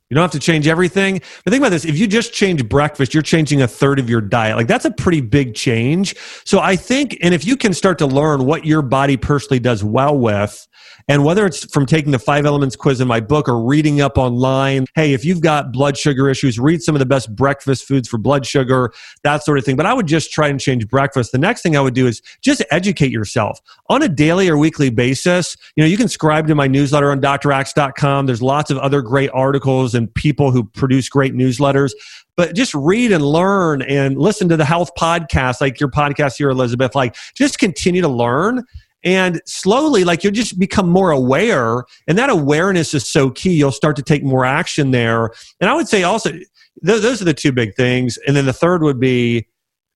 [0.09, 1.21] You don't have to change everything.
[1.43, 1.83] But think about this.
[1.83, 4.55] If you just change breakfast, you're changing a third of your diet.
[4.55, 6.15] Like that's a pretty big change.
[6.45, 9.83] So I think, and if you can start to learn what your body personally does
[9.83, 10.67] well with,
[11.09, 14.17] and whether it's from taking the five elements quiz in my book or reading up
[14.17, 18.09] online, hey, if you've got blood sugar issues, read some of the best breakfast foods
[18.09, 18.91] for blood sugar,
[19.23, 19.77] that sort of thing.
[19.77, 21.31] But I would just try and change breakfast.
[21.31, 24.89] The next thing I would do is just educate yourself on a daily or weekly
[24.89, 25.55] basis.
[25.75, 28.25] You know, you can subscribe to my newsletter on draxe.com.
[28.25, 31.91] There's lots of other great articles and people who produce great newsletters
[32.37, 36.49] but just read and learn and listen to the health podcast like your podcast here
[36.49, 38.63] elizabeth like just continue to learn
[39.03, 41.83] and slowly, like you'll just become more aware.
[42.07, 43.53] And that awareness is so key.
[43.53, 45.31] You'll start to take more action there.
[45.61, 46.47] And I would say also, th-
[46.81, 48.17] those are the two big things.
[48.27, 49.47] And then the third would be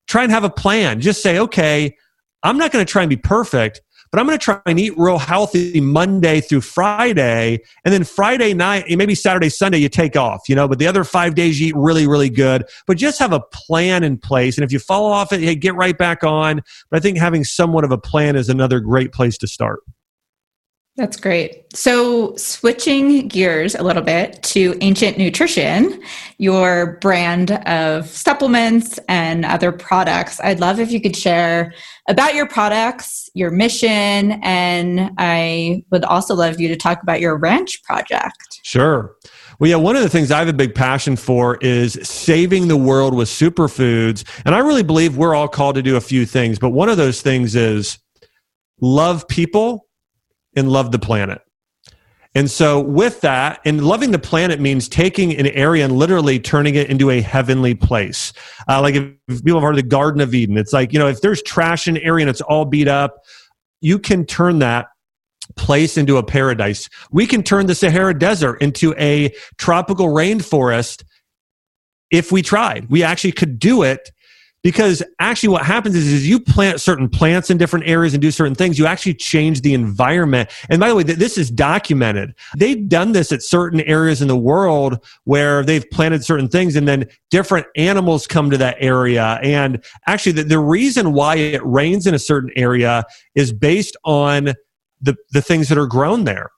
[0.07, 1.01] try and have a plan.
[1.01, 1.95] Just say, okay,
[2.43, 3.81] I'm not going to try and be perfect,
[4.11, 7.59] but I'm going to try and eat real healthy Monday through Friday.
[7.85, 11.03] And then Friday night, maybe Saturday, Sunday, you take off, you know, but the other
[11.03, 12.65] five days you eat really, really good.
[12.87, 14.57] But just have a plan in place.
[14.57, 16.61] And if you fall off it, hey, get right back on.
[16.89, 19.81] But I think having somewhat of a plan is another great place to start.
[21.01, 21.65] That's great.
[21.75, 25.99] So, switching gears a little bit to Ancient Nutrition,
[26.37, 31.73] your brand of supplements and other products, I'd love if you could share
[32.07, 37.35] about your products, your mission, and I would also love you to talk about your
[37.35, 38.59] ranch project.
[38.61, 39.15] Sure.
[39.57, 42.77] Well, yeah, one of the things I have a big passion for is saving the
[42.77, 44.23] world with superfoods.
[44.45, 46.97] And I really believe we're all called to do a few things, but one of
[46.97, 47.97] those things is
[48.79, 49.87] love people
[50.55, 51.41] and love the planet.
[52.33, 56.75] And so, with that, and loving the planet means taking an area and literally turning
[56.75, 58.31] it into a heavenly place.
[58.69, 61.07] Uh, like if people have heard of the Garden of Eden, it's like, you know,
[61.07, 63.17] if there's trash in an area and it's all beat up,
[63.81, 64.87] you can turn that
[65.57, 66.87] place into a paradise.
[67.11, 71.03] We can turn the Sahara Desert into a tropical rainforest
[72.11, 72.89] if we tried.
[72.89, 74.11] We actually could do it
[74.63, 78.31] because actually what happens is, is you plant certain plants in different areas and do
[78.31, 80.49] certain things you actually change the environment.
[80.69, 82.35] And by the way this is documented.
[82.55, 86.87] They've done this at certain areas in the world where they've planted certain things and
[86.87, 89.39] then different animals come to that area.
[89.41, 93.03] And actually the, the reason why it rains in a certain area
[93.35, 94.53] is based on
[95.01, 96.51] the, the things that are grown there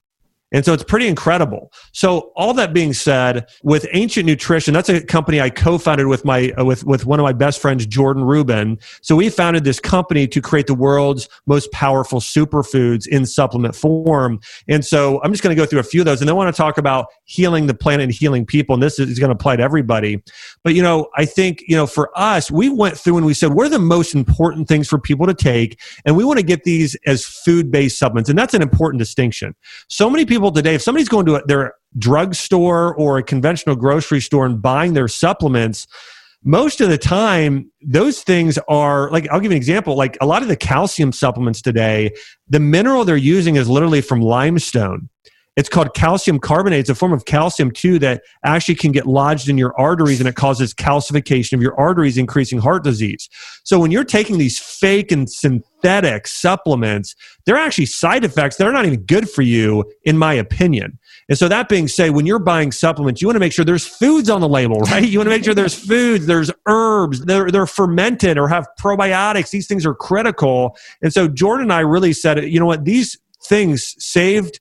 [0.54, 1.74] and so it's pretty incredible.
[1.91, 6.51] So all that being said, with Ancient Nutrition, that's a company I co-founded with my
[6.51, 8.78] uh, with with one of my best friends, Jordan Rubin.
[9.01, 14.39] So we founded this company to create the world's most powerful superfoods in supplement form.
[14.68, 16.38] And so I'm just going to go through a few of those, and then I
[16.38, 18.76] want to talk about healing the planet and healing people.
[18.76, 20.22] And this is going to apply to everybody.
[20.64, 23.54] But you know, I think you know for us, we went through and we said
[23.54, 26.64] what are the most important things for people to take, and we want to get
[26.64, 29.56] these as food-based supplements, and that's an important distinction.
[29.88, 34.20] So many people people today, if somebody's going to their drugstore or a conventional grocery
[34.20, 35.88] store and buying their supplements,
[36.44, 39.96] most of the time, those things are like, I'll give you an example.
[39.96, 42.12] Like a lot of the calcium supplements today,
[42.50, 45.08] the mineral they're using is literally from limestone.
[45.56, 46.82] It's called calcium carbonate.
[46.82, 50.28] It's a form of calcium too that actually can get lodged in your arteries and
[50.28, 53.30] it causes calcification of your arteries, increasing heart disease.
[53.64, 55.70] So when you're taking these fake and synthetic
[56.25, 57.15] supplements,
[57.45, 60.97] they're actually side effects that are not even good for you, in my opinion.
[61.29, 63.88] And so that being said, when you're buying supplements, you want to make sure there's
[63.88, 65.07] foods on the label, right?
[65.07, 69.51] You want to make sure there's foods, there's herbs, they're, they're fermented or have probiotics.
[69.51, 70.77] These things are critical.
[71.01, 74.59] And so Jordan and I really said, you know what, these things saved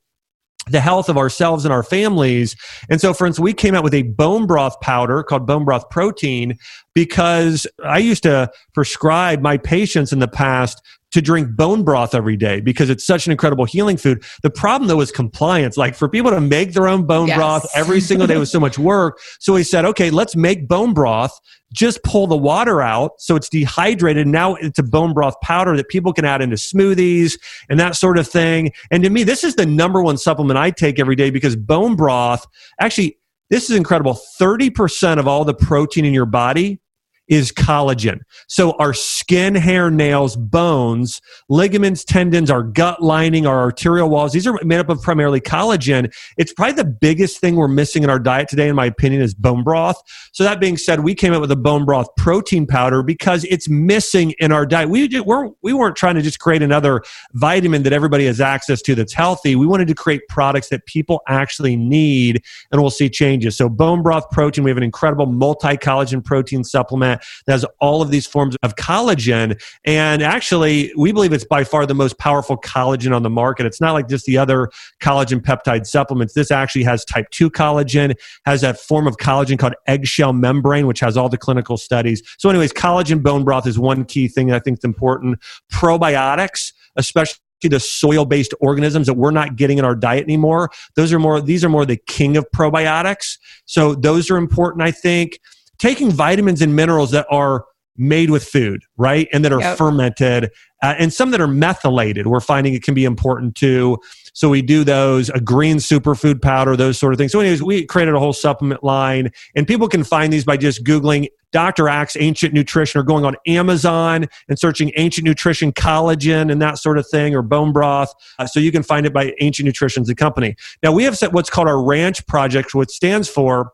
[0.71, 2.55] the health of ourselves and our families.
[2.89, 5.91] And so, for instance, we came out with a bone broth powder called bone broth
[5.91, 6.57] protein
[6.95, 10.81] because I used to prescribe my patients in the past
[11.13, 14.25] to drink bone broth every day because it's such an incredible healing food.
[14.43, 15.77] The problem though is compliance.
[15.77, 17.37] Like for people to make their own bone yes.
[17.37, 19.21] broth every single day was so much work.
[19.39, 21.39] So he said, okay, let's make bone broth.
[21.73, 24.27] Just pull the water out so it's dehydrated.
[24.27, 27.39] Now it's a bone broth powder that people can add into smoothies
[27.71, 28.73] and that sort of thing.
[28.91, 31.97] And to me, this is the number one supplement I take every day because bone
[31.97, 32.47] broth
[32.81, 33.19] actually
[33.51, 34.19] this is incredible.
[34.41, 36.81] 30% of all the protein in your body
[37.29, 38.19] is collagen.
[38.49, 44.47] So our skin, hair, nails, bones, ligaments, tendons, our gut lining, our arterial walls, these
[44.47, 46.13] are made up of primarily collagen.
[46.37, 49.35] It's probably the biggest thing we're missing in our diet today, in my opinion, is
[49.35, 50.03] bone broth.
[50.33, 53.69] So that being said, we came up with a bone broth protein powder because it's
[53.69, 54.91] missing in our diet.
[54.91, 57.03] We, we're, we weren't trying to just create another
[57.35, 59.57] vitamin that everybody has access to that's healthy.
[59.57, 63.57] We wanted to create products that people actually need and we'll see changes.
[63.57, 68.11] So bone broth protein, we have an incredible multi-collagen protein supplement that has all of
[68.11, 69.61] these forms of collagen.
[69.85, 73.67] And actually, we believe it's by far the most powerful collagen on the market.
[73.67, 74.71] It's not like just the other
[75.01, 76.35] collagen peptide supplements.
[76.35, 78.15] This actually has type 2 collagen,
[78.45, 82.23] has that form of collagen called eggshell membrane, which has all the clinical studies.
[82.39, 85.39] So, anyways, collagen bone broth is one key thing I think is important.
[85.73, 90.69] Probiotics, especially the soil based organisms that we're not getting in our diet anymore.
[90.97, 93.39] Those are more, these are more the king of probiotics.
[93.67, 95.39] So those are important, I think
[95.83, 97.65] taking vitamins and minerals that are
[97.97, 99.29] made with food, right?
[99.33, 99.77] And that are yep.
[99.77, 102.29] fermented, uh, and some that are methylated.
[102.29, 103.99] We're finding it can be important too.
[104.33, 107.33] So we do those, a green superfood powder, those sort of things.
[107.33, 110.85] So, anyways, we created a whole supplement line, and people can find these by just
[110.85, 111.89] Googling Dr.
[111.89, 116.97] Axe Ancient Nutrition or going on Amazon and searching Ancient Nutrition Collagen and that sort
[116.97, 118.15] of thing or bone broth.
[118.39, 120.55] Uh, so you can find it by Ancient Nutrition, the company.
[120.83, 123.73] Now, we have set what's called our Ranch Project, which stands for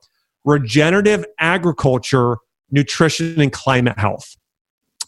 [0.49, 2.39] regenerative agriculture,
[2.71, 4.37] nutrition, and climate health.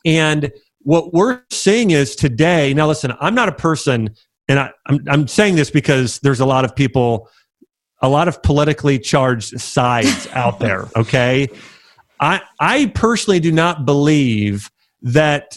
[0.04, 2.74] And what we're seeing is today.
[2.74, 4.10] Now, listen, I'm not a person,
[4.48, 7.28] and I, I'm, I'm saying this because there's a lot of people,
[8.02, 10.88] a lot of politically charged sides out there.
[10.96, 11.48] Okay,
[12.20, 14.70] I I personally do not believe
[15.02, 15.56] that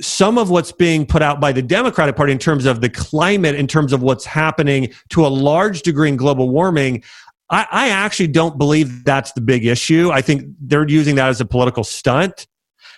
[0.00, 3.54] some of what's being put out by the Democratic Party in terms of the climate,
[3.54, 7.02] in terms of what's happening to a large degree in global warming,
[7.50, 10.10] I, I, actually don't believe that's the big issue.
[10.12, 12.46] I think they're using that as a political stunt.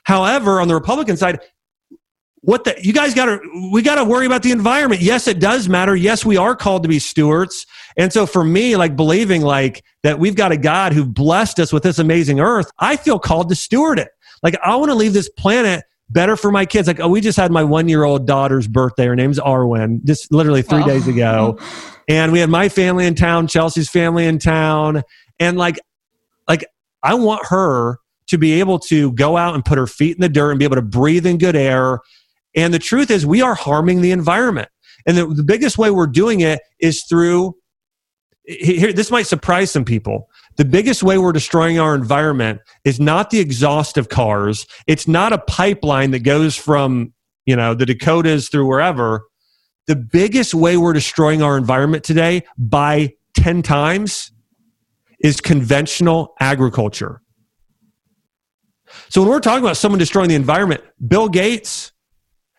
[0.04, 1.40] However, on the Republican side,
[2.42, 5.00] what the you guys got to we got to worry about the environment.
[5.00, 5.94] Yes, it does matter.
[5.94, 7.66] Yes, we are called to be stewards.
[7.96, 11.72] And so for me, like believing like that we've got a God who blessed us
[11.72, 14.08] with this amazing earth, I feel called to steward it.
[14.42, 16.88] Like I want to leave this planet better for my kids.
[16.88, 19.06] Like, oh, we just had my one year old daughter's birthday.
[19.06, 20.86] Her name's Arwen, just literally three oh.
[20.86, 21.58] days ago.
[22.08, 25.02] And we had my family in town, Chelsea's family in town.
[25.38, 25.80] And like,
[26.48, 26.64] like
[27.02, 27.98] I want her
[28.28, 30.64] to be able to go out and put her feet in the dirt and be
[30.64, 32.00] able to breathe in good air.
[32.54, 34.68] And the truth is, we are harming the environment.
[35.06, 37.54] And the, the biggest way we're doing it is through
[38.44, 40.28] here, this might surprise some people.
[40.56, 44.66] The biggest way we're destroying our environment is not the exhaust of cars.
[44.86, 47.14] It's not a pipeline that goes from,
[47.46, 49.22] you know, the Dakotas through wherever.
[49.86, 54.30] The biggest way we're destroying our environment today by 10 times
[55.20, 57.22] is conventional agriculture.
[59.08, 61.92] So when we're talking about someone destroying the environment, Bill Gates,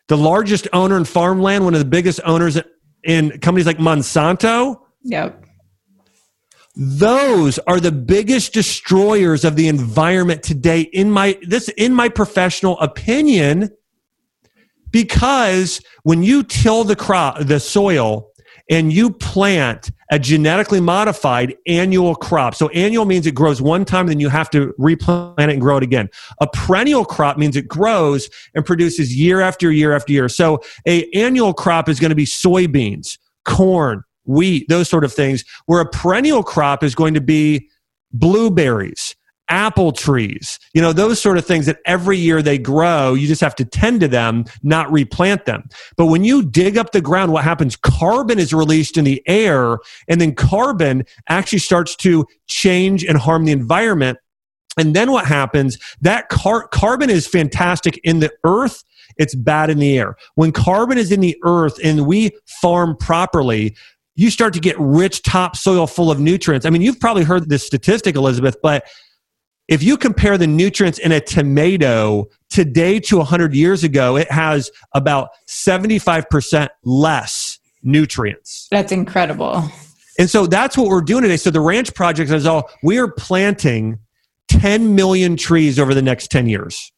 [0.07, 2.59] the largest owner in farmland, one of the biggest owners
[3.03, 4.79] in companies like Monsanto.
[5.03, 5.42] Yep
[6.75, 12.79] those are the biggest destroyers of the environment today in my this in my professional
[12.79, 13.69] opinion
[14.89, 18.31] because when you till the crop the soil
[18.69, 22.55] and you plant a genetically modified annual crop.
[22.55, 25.77] So annual means it grows one time, then you have to replant it and grow
[25.77, 26.09] it again.
[26.39, 30.29] A perennial crop means it grows and produces year after year after year.
[30.29, 35.43] So a annual crop is going to be soybeans, corn, wheat, those sort of things,
[35.65, 37.69] where a perennial crop is going to be
[38.11, 39.15] blueberries,
[39.49, 43.13] apple trees, you know, those sort of things that every year they grow.
[43.13, 45.67] You just have to tend to them, not replant them.
[45.97, 47.75] But when you dig up the ground, what happens?
[47.75, 53.45] Carbon is released in the air, and then carbon actually starts to change and harm
[53.45, 54.17] the environment.
[54.77, 55.77] And then what happens?
[56.01, 58.83] That car- carbon is fantastic in the earth
[59.17, 60.15] it's bad in the air.
[60.35, 63.75] When carbon is in the earth and we farm properly,
[64.15, 66.65] you start to get rich topsoil full of nutrients.
[66.65, 68.85] I mean, you've probably heard this statistic, Elizabeth, but
[69.67, 74.69] if you compare the nutrients in a tomato today to 100 years ago, it has
[74.93, 78.67] about 75% less nutrients.
[78.71, 79.63] That's incredible.
[80.19, 81.37] And so that's what we're doing today.
[81.37, 83.99] So the ranch project is all we are planting
[84.49, 86.91] 10 million trees over the next 10 years.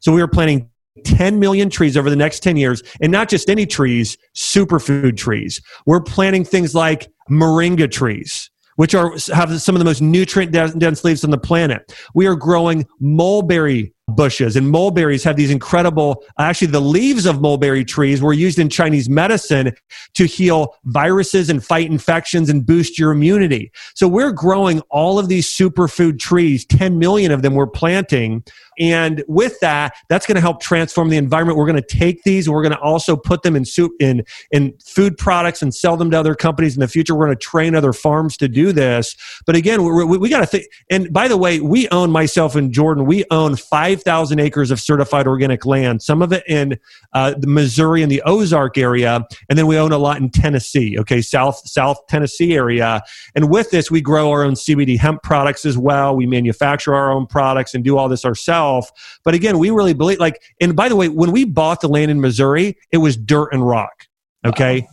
[0.00, 0.70] So we are planting
[1.04, 5.60] 10 million trees over the next 10 years, and not just any trees, superfood trees.
[5.86, 11.04] We're planting things like moringa trees, which are have some of the most nutrient dense
[11.04, 11.94] leaves on the planet.
[12.14, 17.84] We are growing mulberry bushes and mulberries have these incredible actually the leaves of mulberry
[17.84, 19.72] trees were used in chinese medicine
[20.12, 25.28] to heal viruses and fight infections and boost your immunity so we're growing all of
[25.28, 28.44] these superfood trees 10 million of them we're planting
[28.78, 31.58] and with that, that's going to help transform the environment.
[31.58, 34.74] We're going to take these, we're going to also put them in soup in in
[34.84, 37.14] food products and sell them to other companies in the future.
[37.14, 39.16] We're going to train other farms to do this.
[39.46, 40.66] But again, we, we, we got to think.
[40.90, 43.06] And by the way, we own myself and Jordan.
[43.06, 46.02] We own five thousand acres of certified organic land.
[46.02, 46.78] Some of it in
[47.12, 50.98] uh, the Missouri and the Ozark area, and then we own a lot in Tennessee.
[50.98, 53.02] Okay, South South Tennessee area.
[53.34, 56.16] And with this, we grow our own CBD hemp products as well.
[56.16, 59.18] We manufacture our own products and do all this ourselves itself.
[59.24, 62.10] But again, we really believe like, and by the way, when we bought the land
[62.10, 64.06] in Missouri, it was dirt and rock.
[64.44, 64.80] Okay.
[64.80, 64.86] Wow.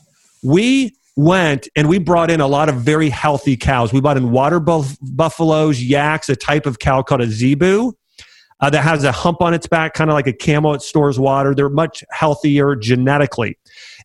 [0.43, 3.93] We went and we brought in a lot of very healthy cows.
[3.93, 7.93] We bought in water buff- buffaloes, yaks, a type of cow called a zebu.
[8.59, 10.75] Uh, that has a hump on its back, kind of like a camel.
[10.75, 11.55] It stores water.
[11.55, 13.57] They're much healthier genetically.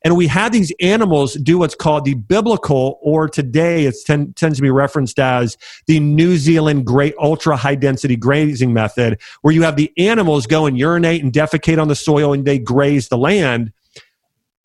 [0.05, 4.59] And we had these animals do what's called the biblical, or today it tend, tends
[4.59, 9.63] to be referenced as the New Zealand great ultra high density grazing method, where you
[9.63, 13.19] have the animals go and urinate and defecate on the soil and they graze the
[13.19, 13.73] land.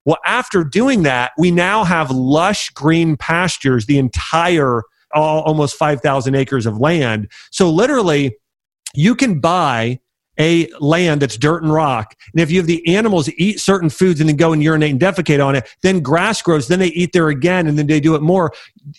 [0.05, 4.81] Well, after doing that, we now have lush green pastures, the entire
[5.13, 7.29] all, almost 5,000 acres of land.
[7.51, 8.37] So literally,
[8.93, 9.99] you can buy
[10.41, 12.15] a land that's dirt and rock.
[12.33, 14.99] And if you have the animals eat certain foods and then go and urinate and
[14.99, 18.15] defecate on it, then grass grows, then they eat there again, and then they do
[18.15, 18.51] it more.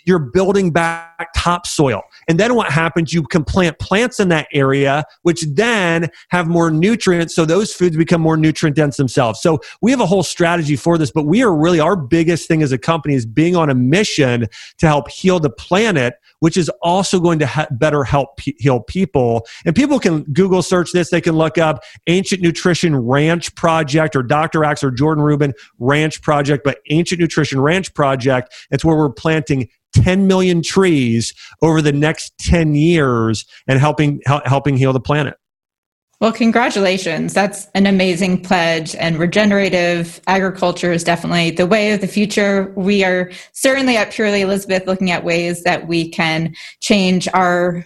[0.04, 2.02] You're building back topsoil.
[2.28, 3.12] And then what happens?
[3.12, 7.34] You can plant plants in that area, which then have more nutrients.
[7.34, 9.42] So those foods become more nutrient dense themselves.
[9.42, 12.62] So we have a whole strategy for this, but we are really, our biggest thing
[12.62, 14.46] as a company is being on a mission
[14.78, 18.80] to help heal the planet which is also going to ha- better help p- heal
[18.80, 19.46] people.
[19.64, 21.08] And people can Google search this.
[21.08, 24.64] They can look up Ancient Nutrition Ranch Project or Dr.
[24.64, 29.68] Axe or Jordan Rubin Ranch Project, but Ancient Nutrition Ranch Project, it's where we're planting
[29.94, 35.36] 10 million trees over the next 10 years and helping helping heal the planet.
[36.22, 37.34] Well, congratulations.
[37.34, 38.94] That's an amazing pledge.
[38.94, 42.72] And regenerative agriculture is definitely the way of the future.
[42.76, 47.84] We are certainly at Purely Elizabeth looking at ways that we can change our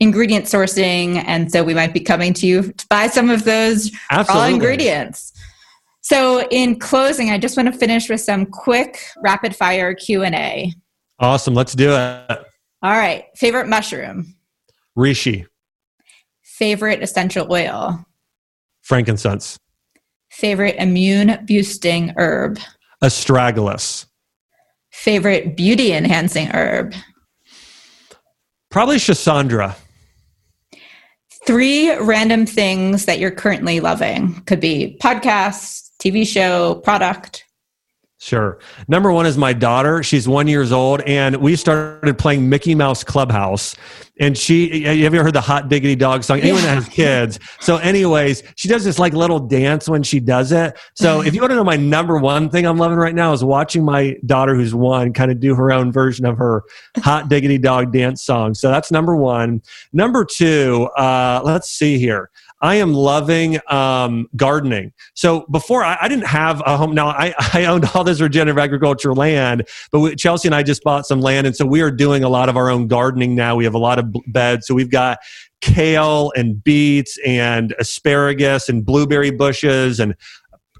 [0.00, 1.22] ingredient sourcing.
[1.26, 4.42] And so we might be coming to you to buy some of those Absolutely.
[4.42, 5.32] raw ingredients.
[6.00, 10.72] So in closing, I just want to finish with some quick rapid fire Q&A.
[11.18, 11.54] Awesome.
[11.54, 12.44] Let's do it.
[12.82, 13.24] All right.
[13.36, 14.34] Favorite mushroom?
[14.98, 15.46] Reishi.
[16.42, 18.04] Favorite essential oil?
[18.82, 19.58] Frankincense.
[20.30, 22.58] Favorite immune boosting herb?
[23.02, 24.06] Astragalus.
[24.92, 26.94] Favorite beauty enhancing herb?
[28.70, 29.76] Probably Schisandra.
[31.46, 37.44] Three random things that you're currently loving could be podcasts, TV show, product.
[38.18, 38.58] Sure.
[38.88, 40.02] Number one is my daughter.
[40.02, 43.76] She's one years old, and we started playing Mickey Mouse Clubhouse.
[44.20, 46.38] And she, have you ever heard the Hot Diggity Dog song?
[46.38, 47.40] Anyone that has kids.
[47.58, 50.78] So, anyways, she does this like little dance when she does it.
[50.94, 53.42] So, if you want to know my number one thing I'm loving right now is
[53.42, 56.62] watching my daughter, who's one, kind of do her own version of her
[56.98, 58.54] Hot Diggity Dog dance song.
[58.54, 59.62] So that's number one.
[59.92, 62.30] Number two, uh, let's see here.
[62.64, 64.94] I am loving um, gardening.
[65.12, 66.94] So before I, I, didn't have a home.
[66.94, 70.82] Now I, I owned all this regenerative agriculture land, but we, Chelsea and I just
[70.82, 73.54] bought some land, and so we are doing a lot of our own gardening now.
[73.54, 75.18] We have a lot of beds, so we've got
[75.60, 80.14] kale and beets and asparagus and blueberry bushes and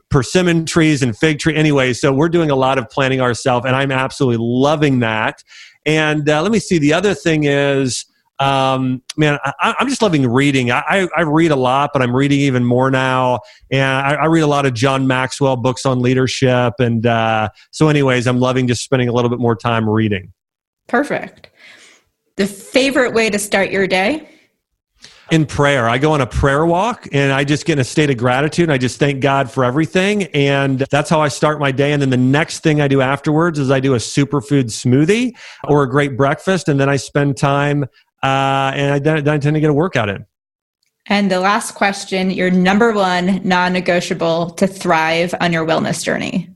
[0.08, 1.54] persimmon trees and fig tree.
[1.54, 5.44] Anyway, so we're doing a lot of planting ourselves, and I'm absolutely loving that.
[5.84, 6.78] And uh, let me see.
[6.78, 8.06] The other thing is
[8.38, 10.72] um, man, I, am just loving reading.
[10.72, 13.40] I, I, read a lot, but I'm reading even more now.
[13.70, 16.74] And I, I read a lot of John Maxwell books on leadership.
[16.80, 20.32] And uh, so, anyways, I'm loving just spending a little bit more time reading.
[20.88, 21.50] Perfect.
[22.36, 24.28] The favorite way to start your day?
[25.30, 25.88] in prayer.
[25.88, 28.64] I go on a prayer walk and I just get in a state of gratitude
[28.64, 30.24] and I just thank God for everything.
[30.34, 31.92] And that's how I start my day.
[31.92, 35.34] And then the next thing I do afterwards is I do a superfood smoothie
[35.66, 36.68] or a great breakfast.
[36.68, 37.86] And then I spend time
[38.24, 40.24] uh, and I, then, I tend to get a workout in.
[41.06, 46.48] And the last question your number one non negotiable to thrive on your wellness journey?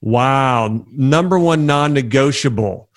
[0.00, 0.84] Wow.
[0.90, 2.90] Number one non negotiable.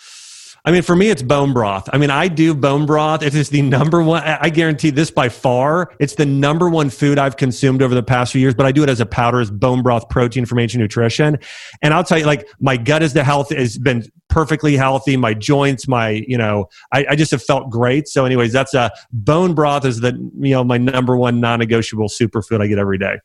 [0.66, 1.90] I mean, for me, it's bone broth.
[1.92, 3.22] I mean, I do bone broth.
[3.22, 4.24] It is the number one.
[4.24, 5.94] I guarantee this by far.
[6.00, 8.82] It's the number one food I've consumed over the past few years, but I do
[8.82, 11.38] it as a powder as bone broth protein from ancient nutrition.
[11.82, 15.16] And I'll tell you, like, my gut is the health has been perfectly healthy.
[15.16, 18.08] My joints, my, you know, I, I just have felt great.
[18.08, 22.08] So, anyways, that's a bone broth is the, you know, my number one non negotiable
[22.08, 23.20] superfood I get every day.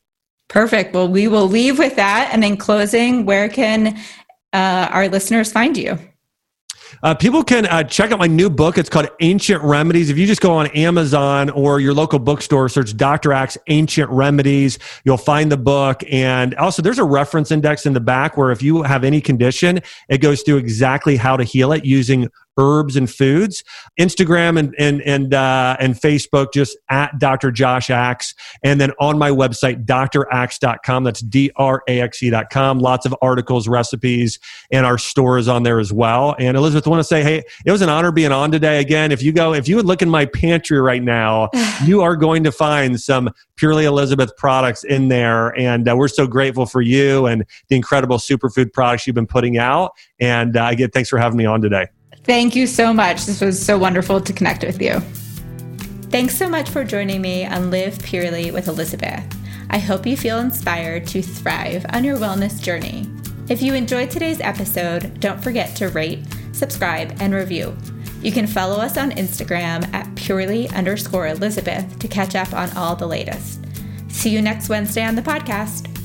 [0.49, 0.93] Perfect.
[0.93, 2.29] Well, we will leave with that.
[2.31, 3.97] And in closing, where can
[4.53, 5.97] uh, our listeners find you?
[7.03, 8.77] Uh, people can uh, check out my new book.
[8.77, 10.09] It's called Ancient Remedies.
[10.09, 13.33] If you just go on Amazon or your local bookstore, search Dr.
[13.33, 16.03] Axe Ancient Remedies, you'll find the book.
[16.09, 19.79] And also, there's a reference index in the back where if you have any condition,
[20.09, 22.29] it goes through exactly how to heal it using
[22.59, 23.63] herbs and foods.
[23.99, 27.51] Instagram and and and uh, and Facebook just at Dr.
[27.51, 31.03] Josh Axe, and then on my website draxe.com.
[31.03, 32.79] That's d r a x e.com.
[32.79, 34.39] Lots of articles, recipes,
[34.71, 36.35] and our store is on there as well.
[36.39, 38.79] And Elizabeth, I want to say, hey, it was an honor being on today.
[38.79, 41.49] Again, if you go, if you would look in my pantry right now,
[41.85, 46.27] you are going to find some purely Elizabeth products in there, and uh, we're so
[46.27, 49.91] grateful for you and the incredible superfood products you've been putting out.
[50.19, 51.87] And uh, again, thanks for having me on today.
[52.23, 53.25] Thank you so much.
[53.25, 54.99] This was so wonderful to connect with you.
[56.09, 59.23] Thanks so much for joining me on Live Purely with Elizabeth.
[59.69, 63.07] I hope you feel inspired to thrive on your wellness journey.
[63.47, 67.75] If you enjoyed today's episode, don't forget to rate, subscribe, and review.
[68.21, 72.95] You can follow us on Instagram at purely underscore Elizabeth to catch up on all
[72.95, 73.65] the latest.
[74.09, 75.98] See you next Wednesday on the podcast.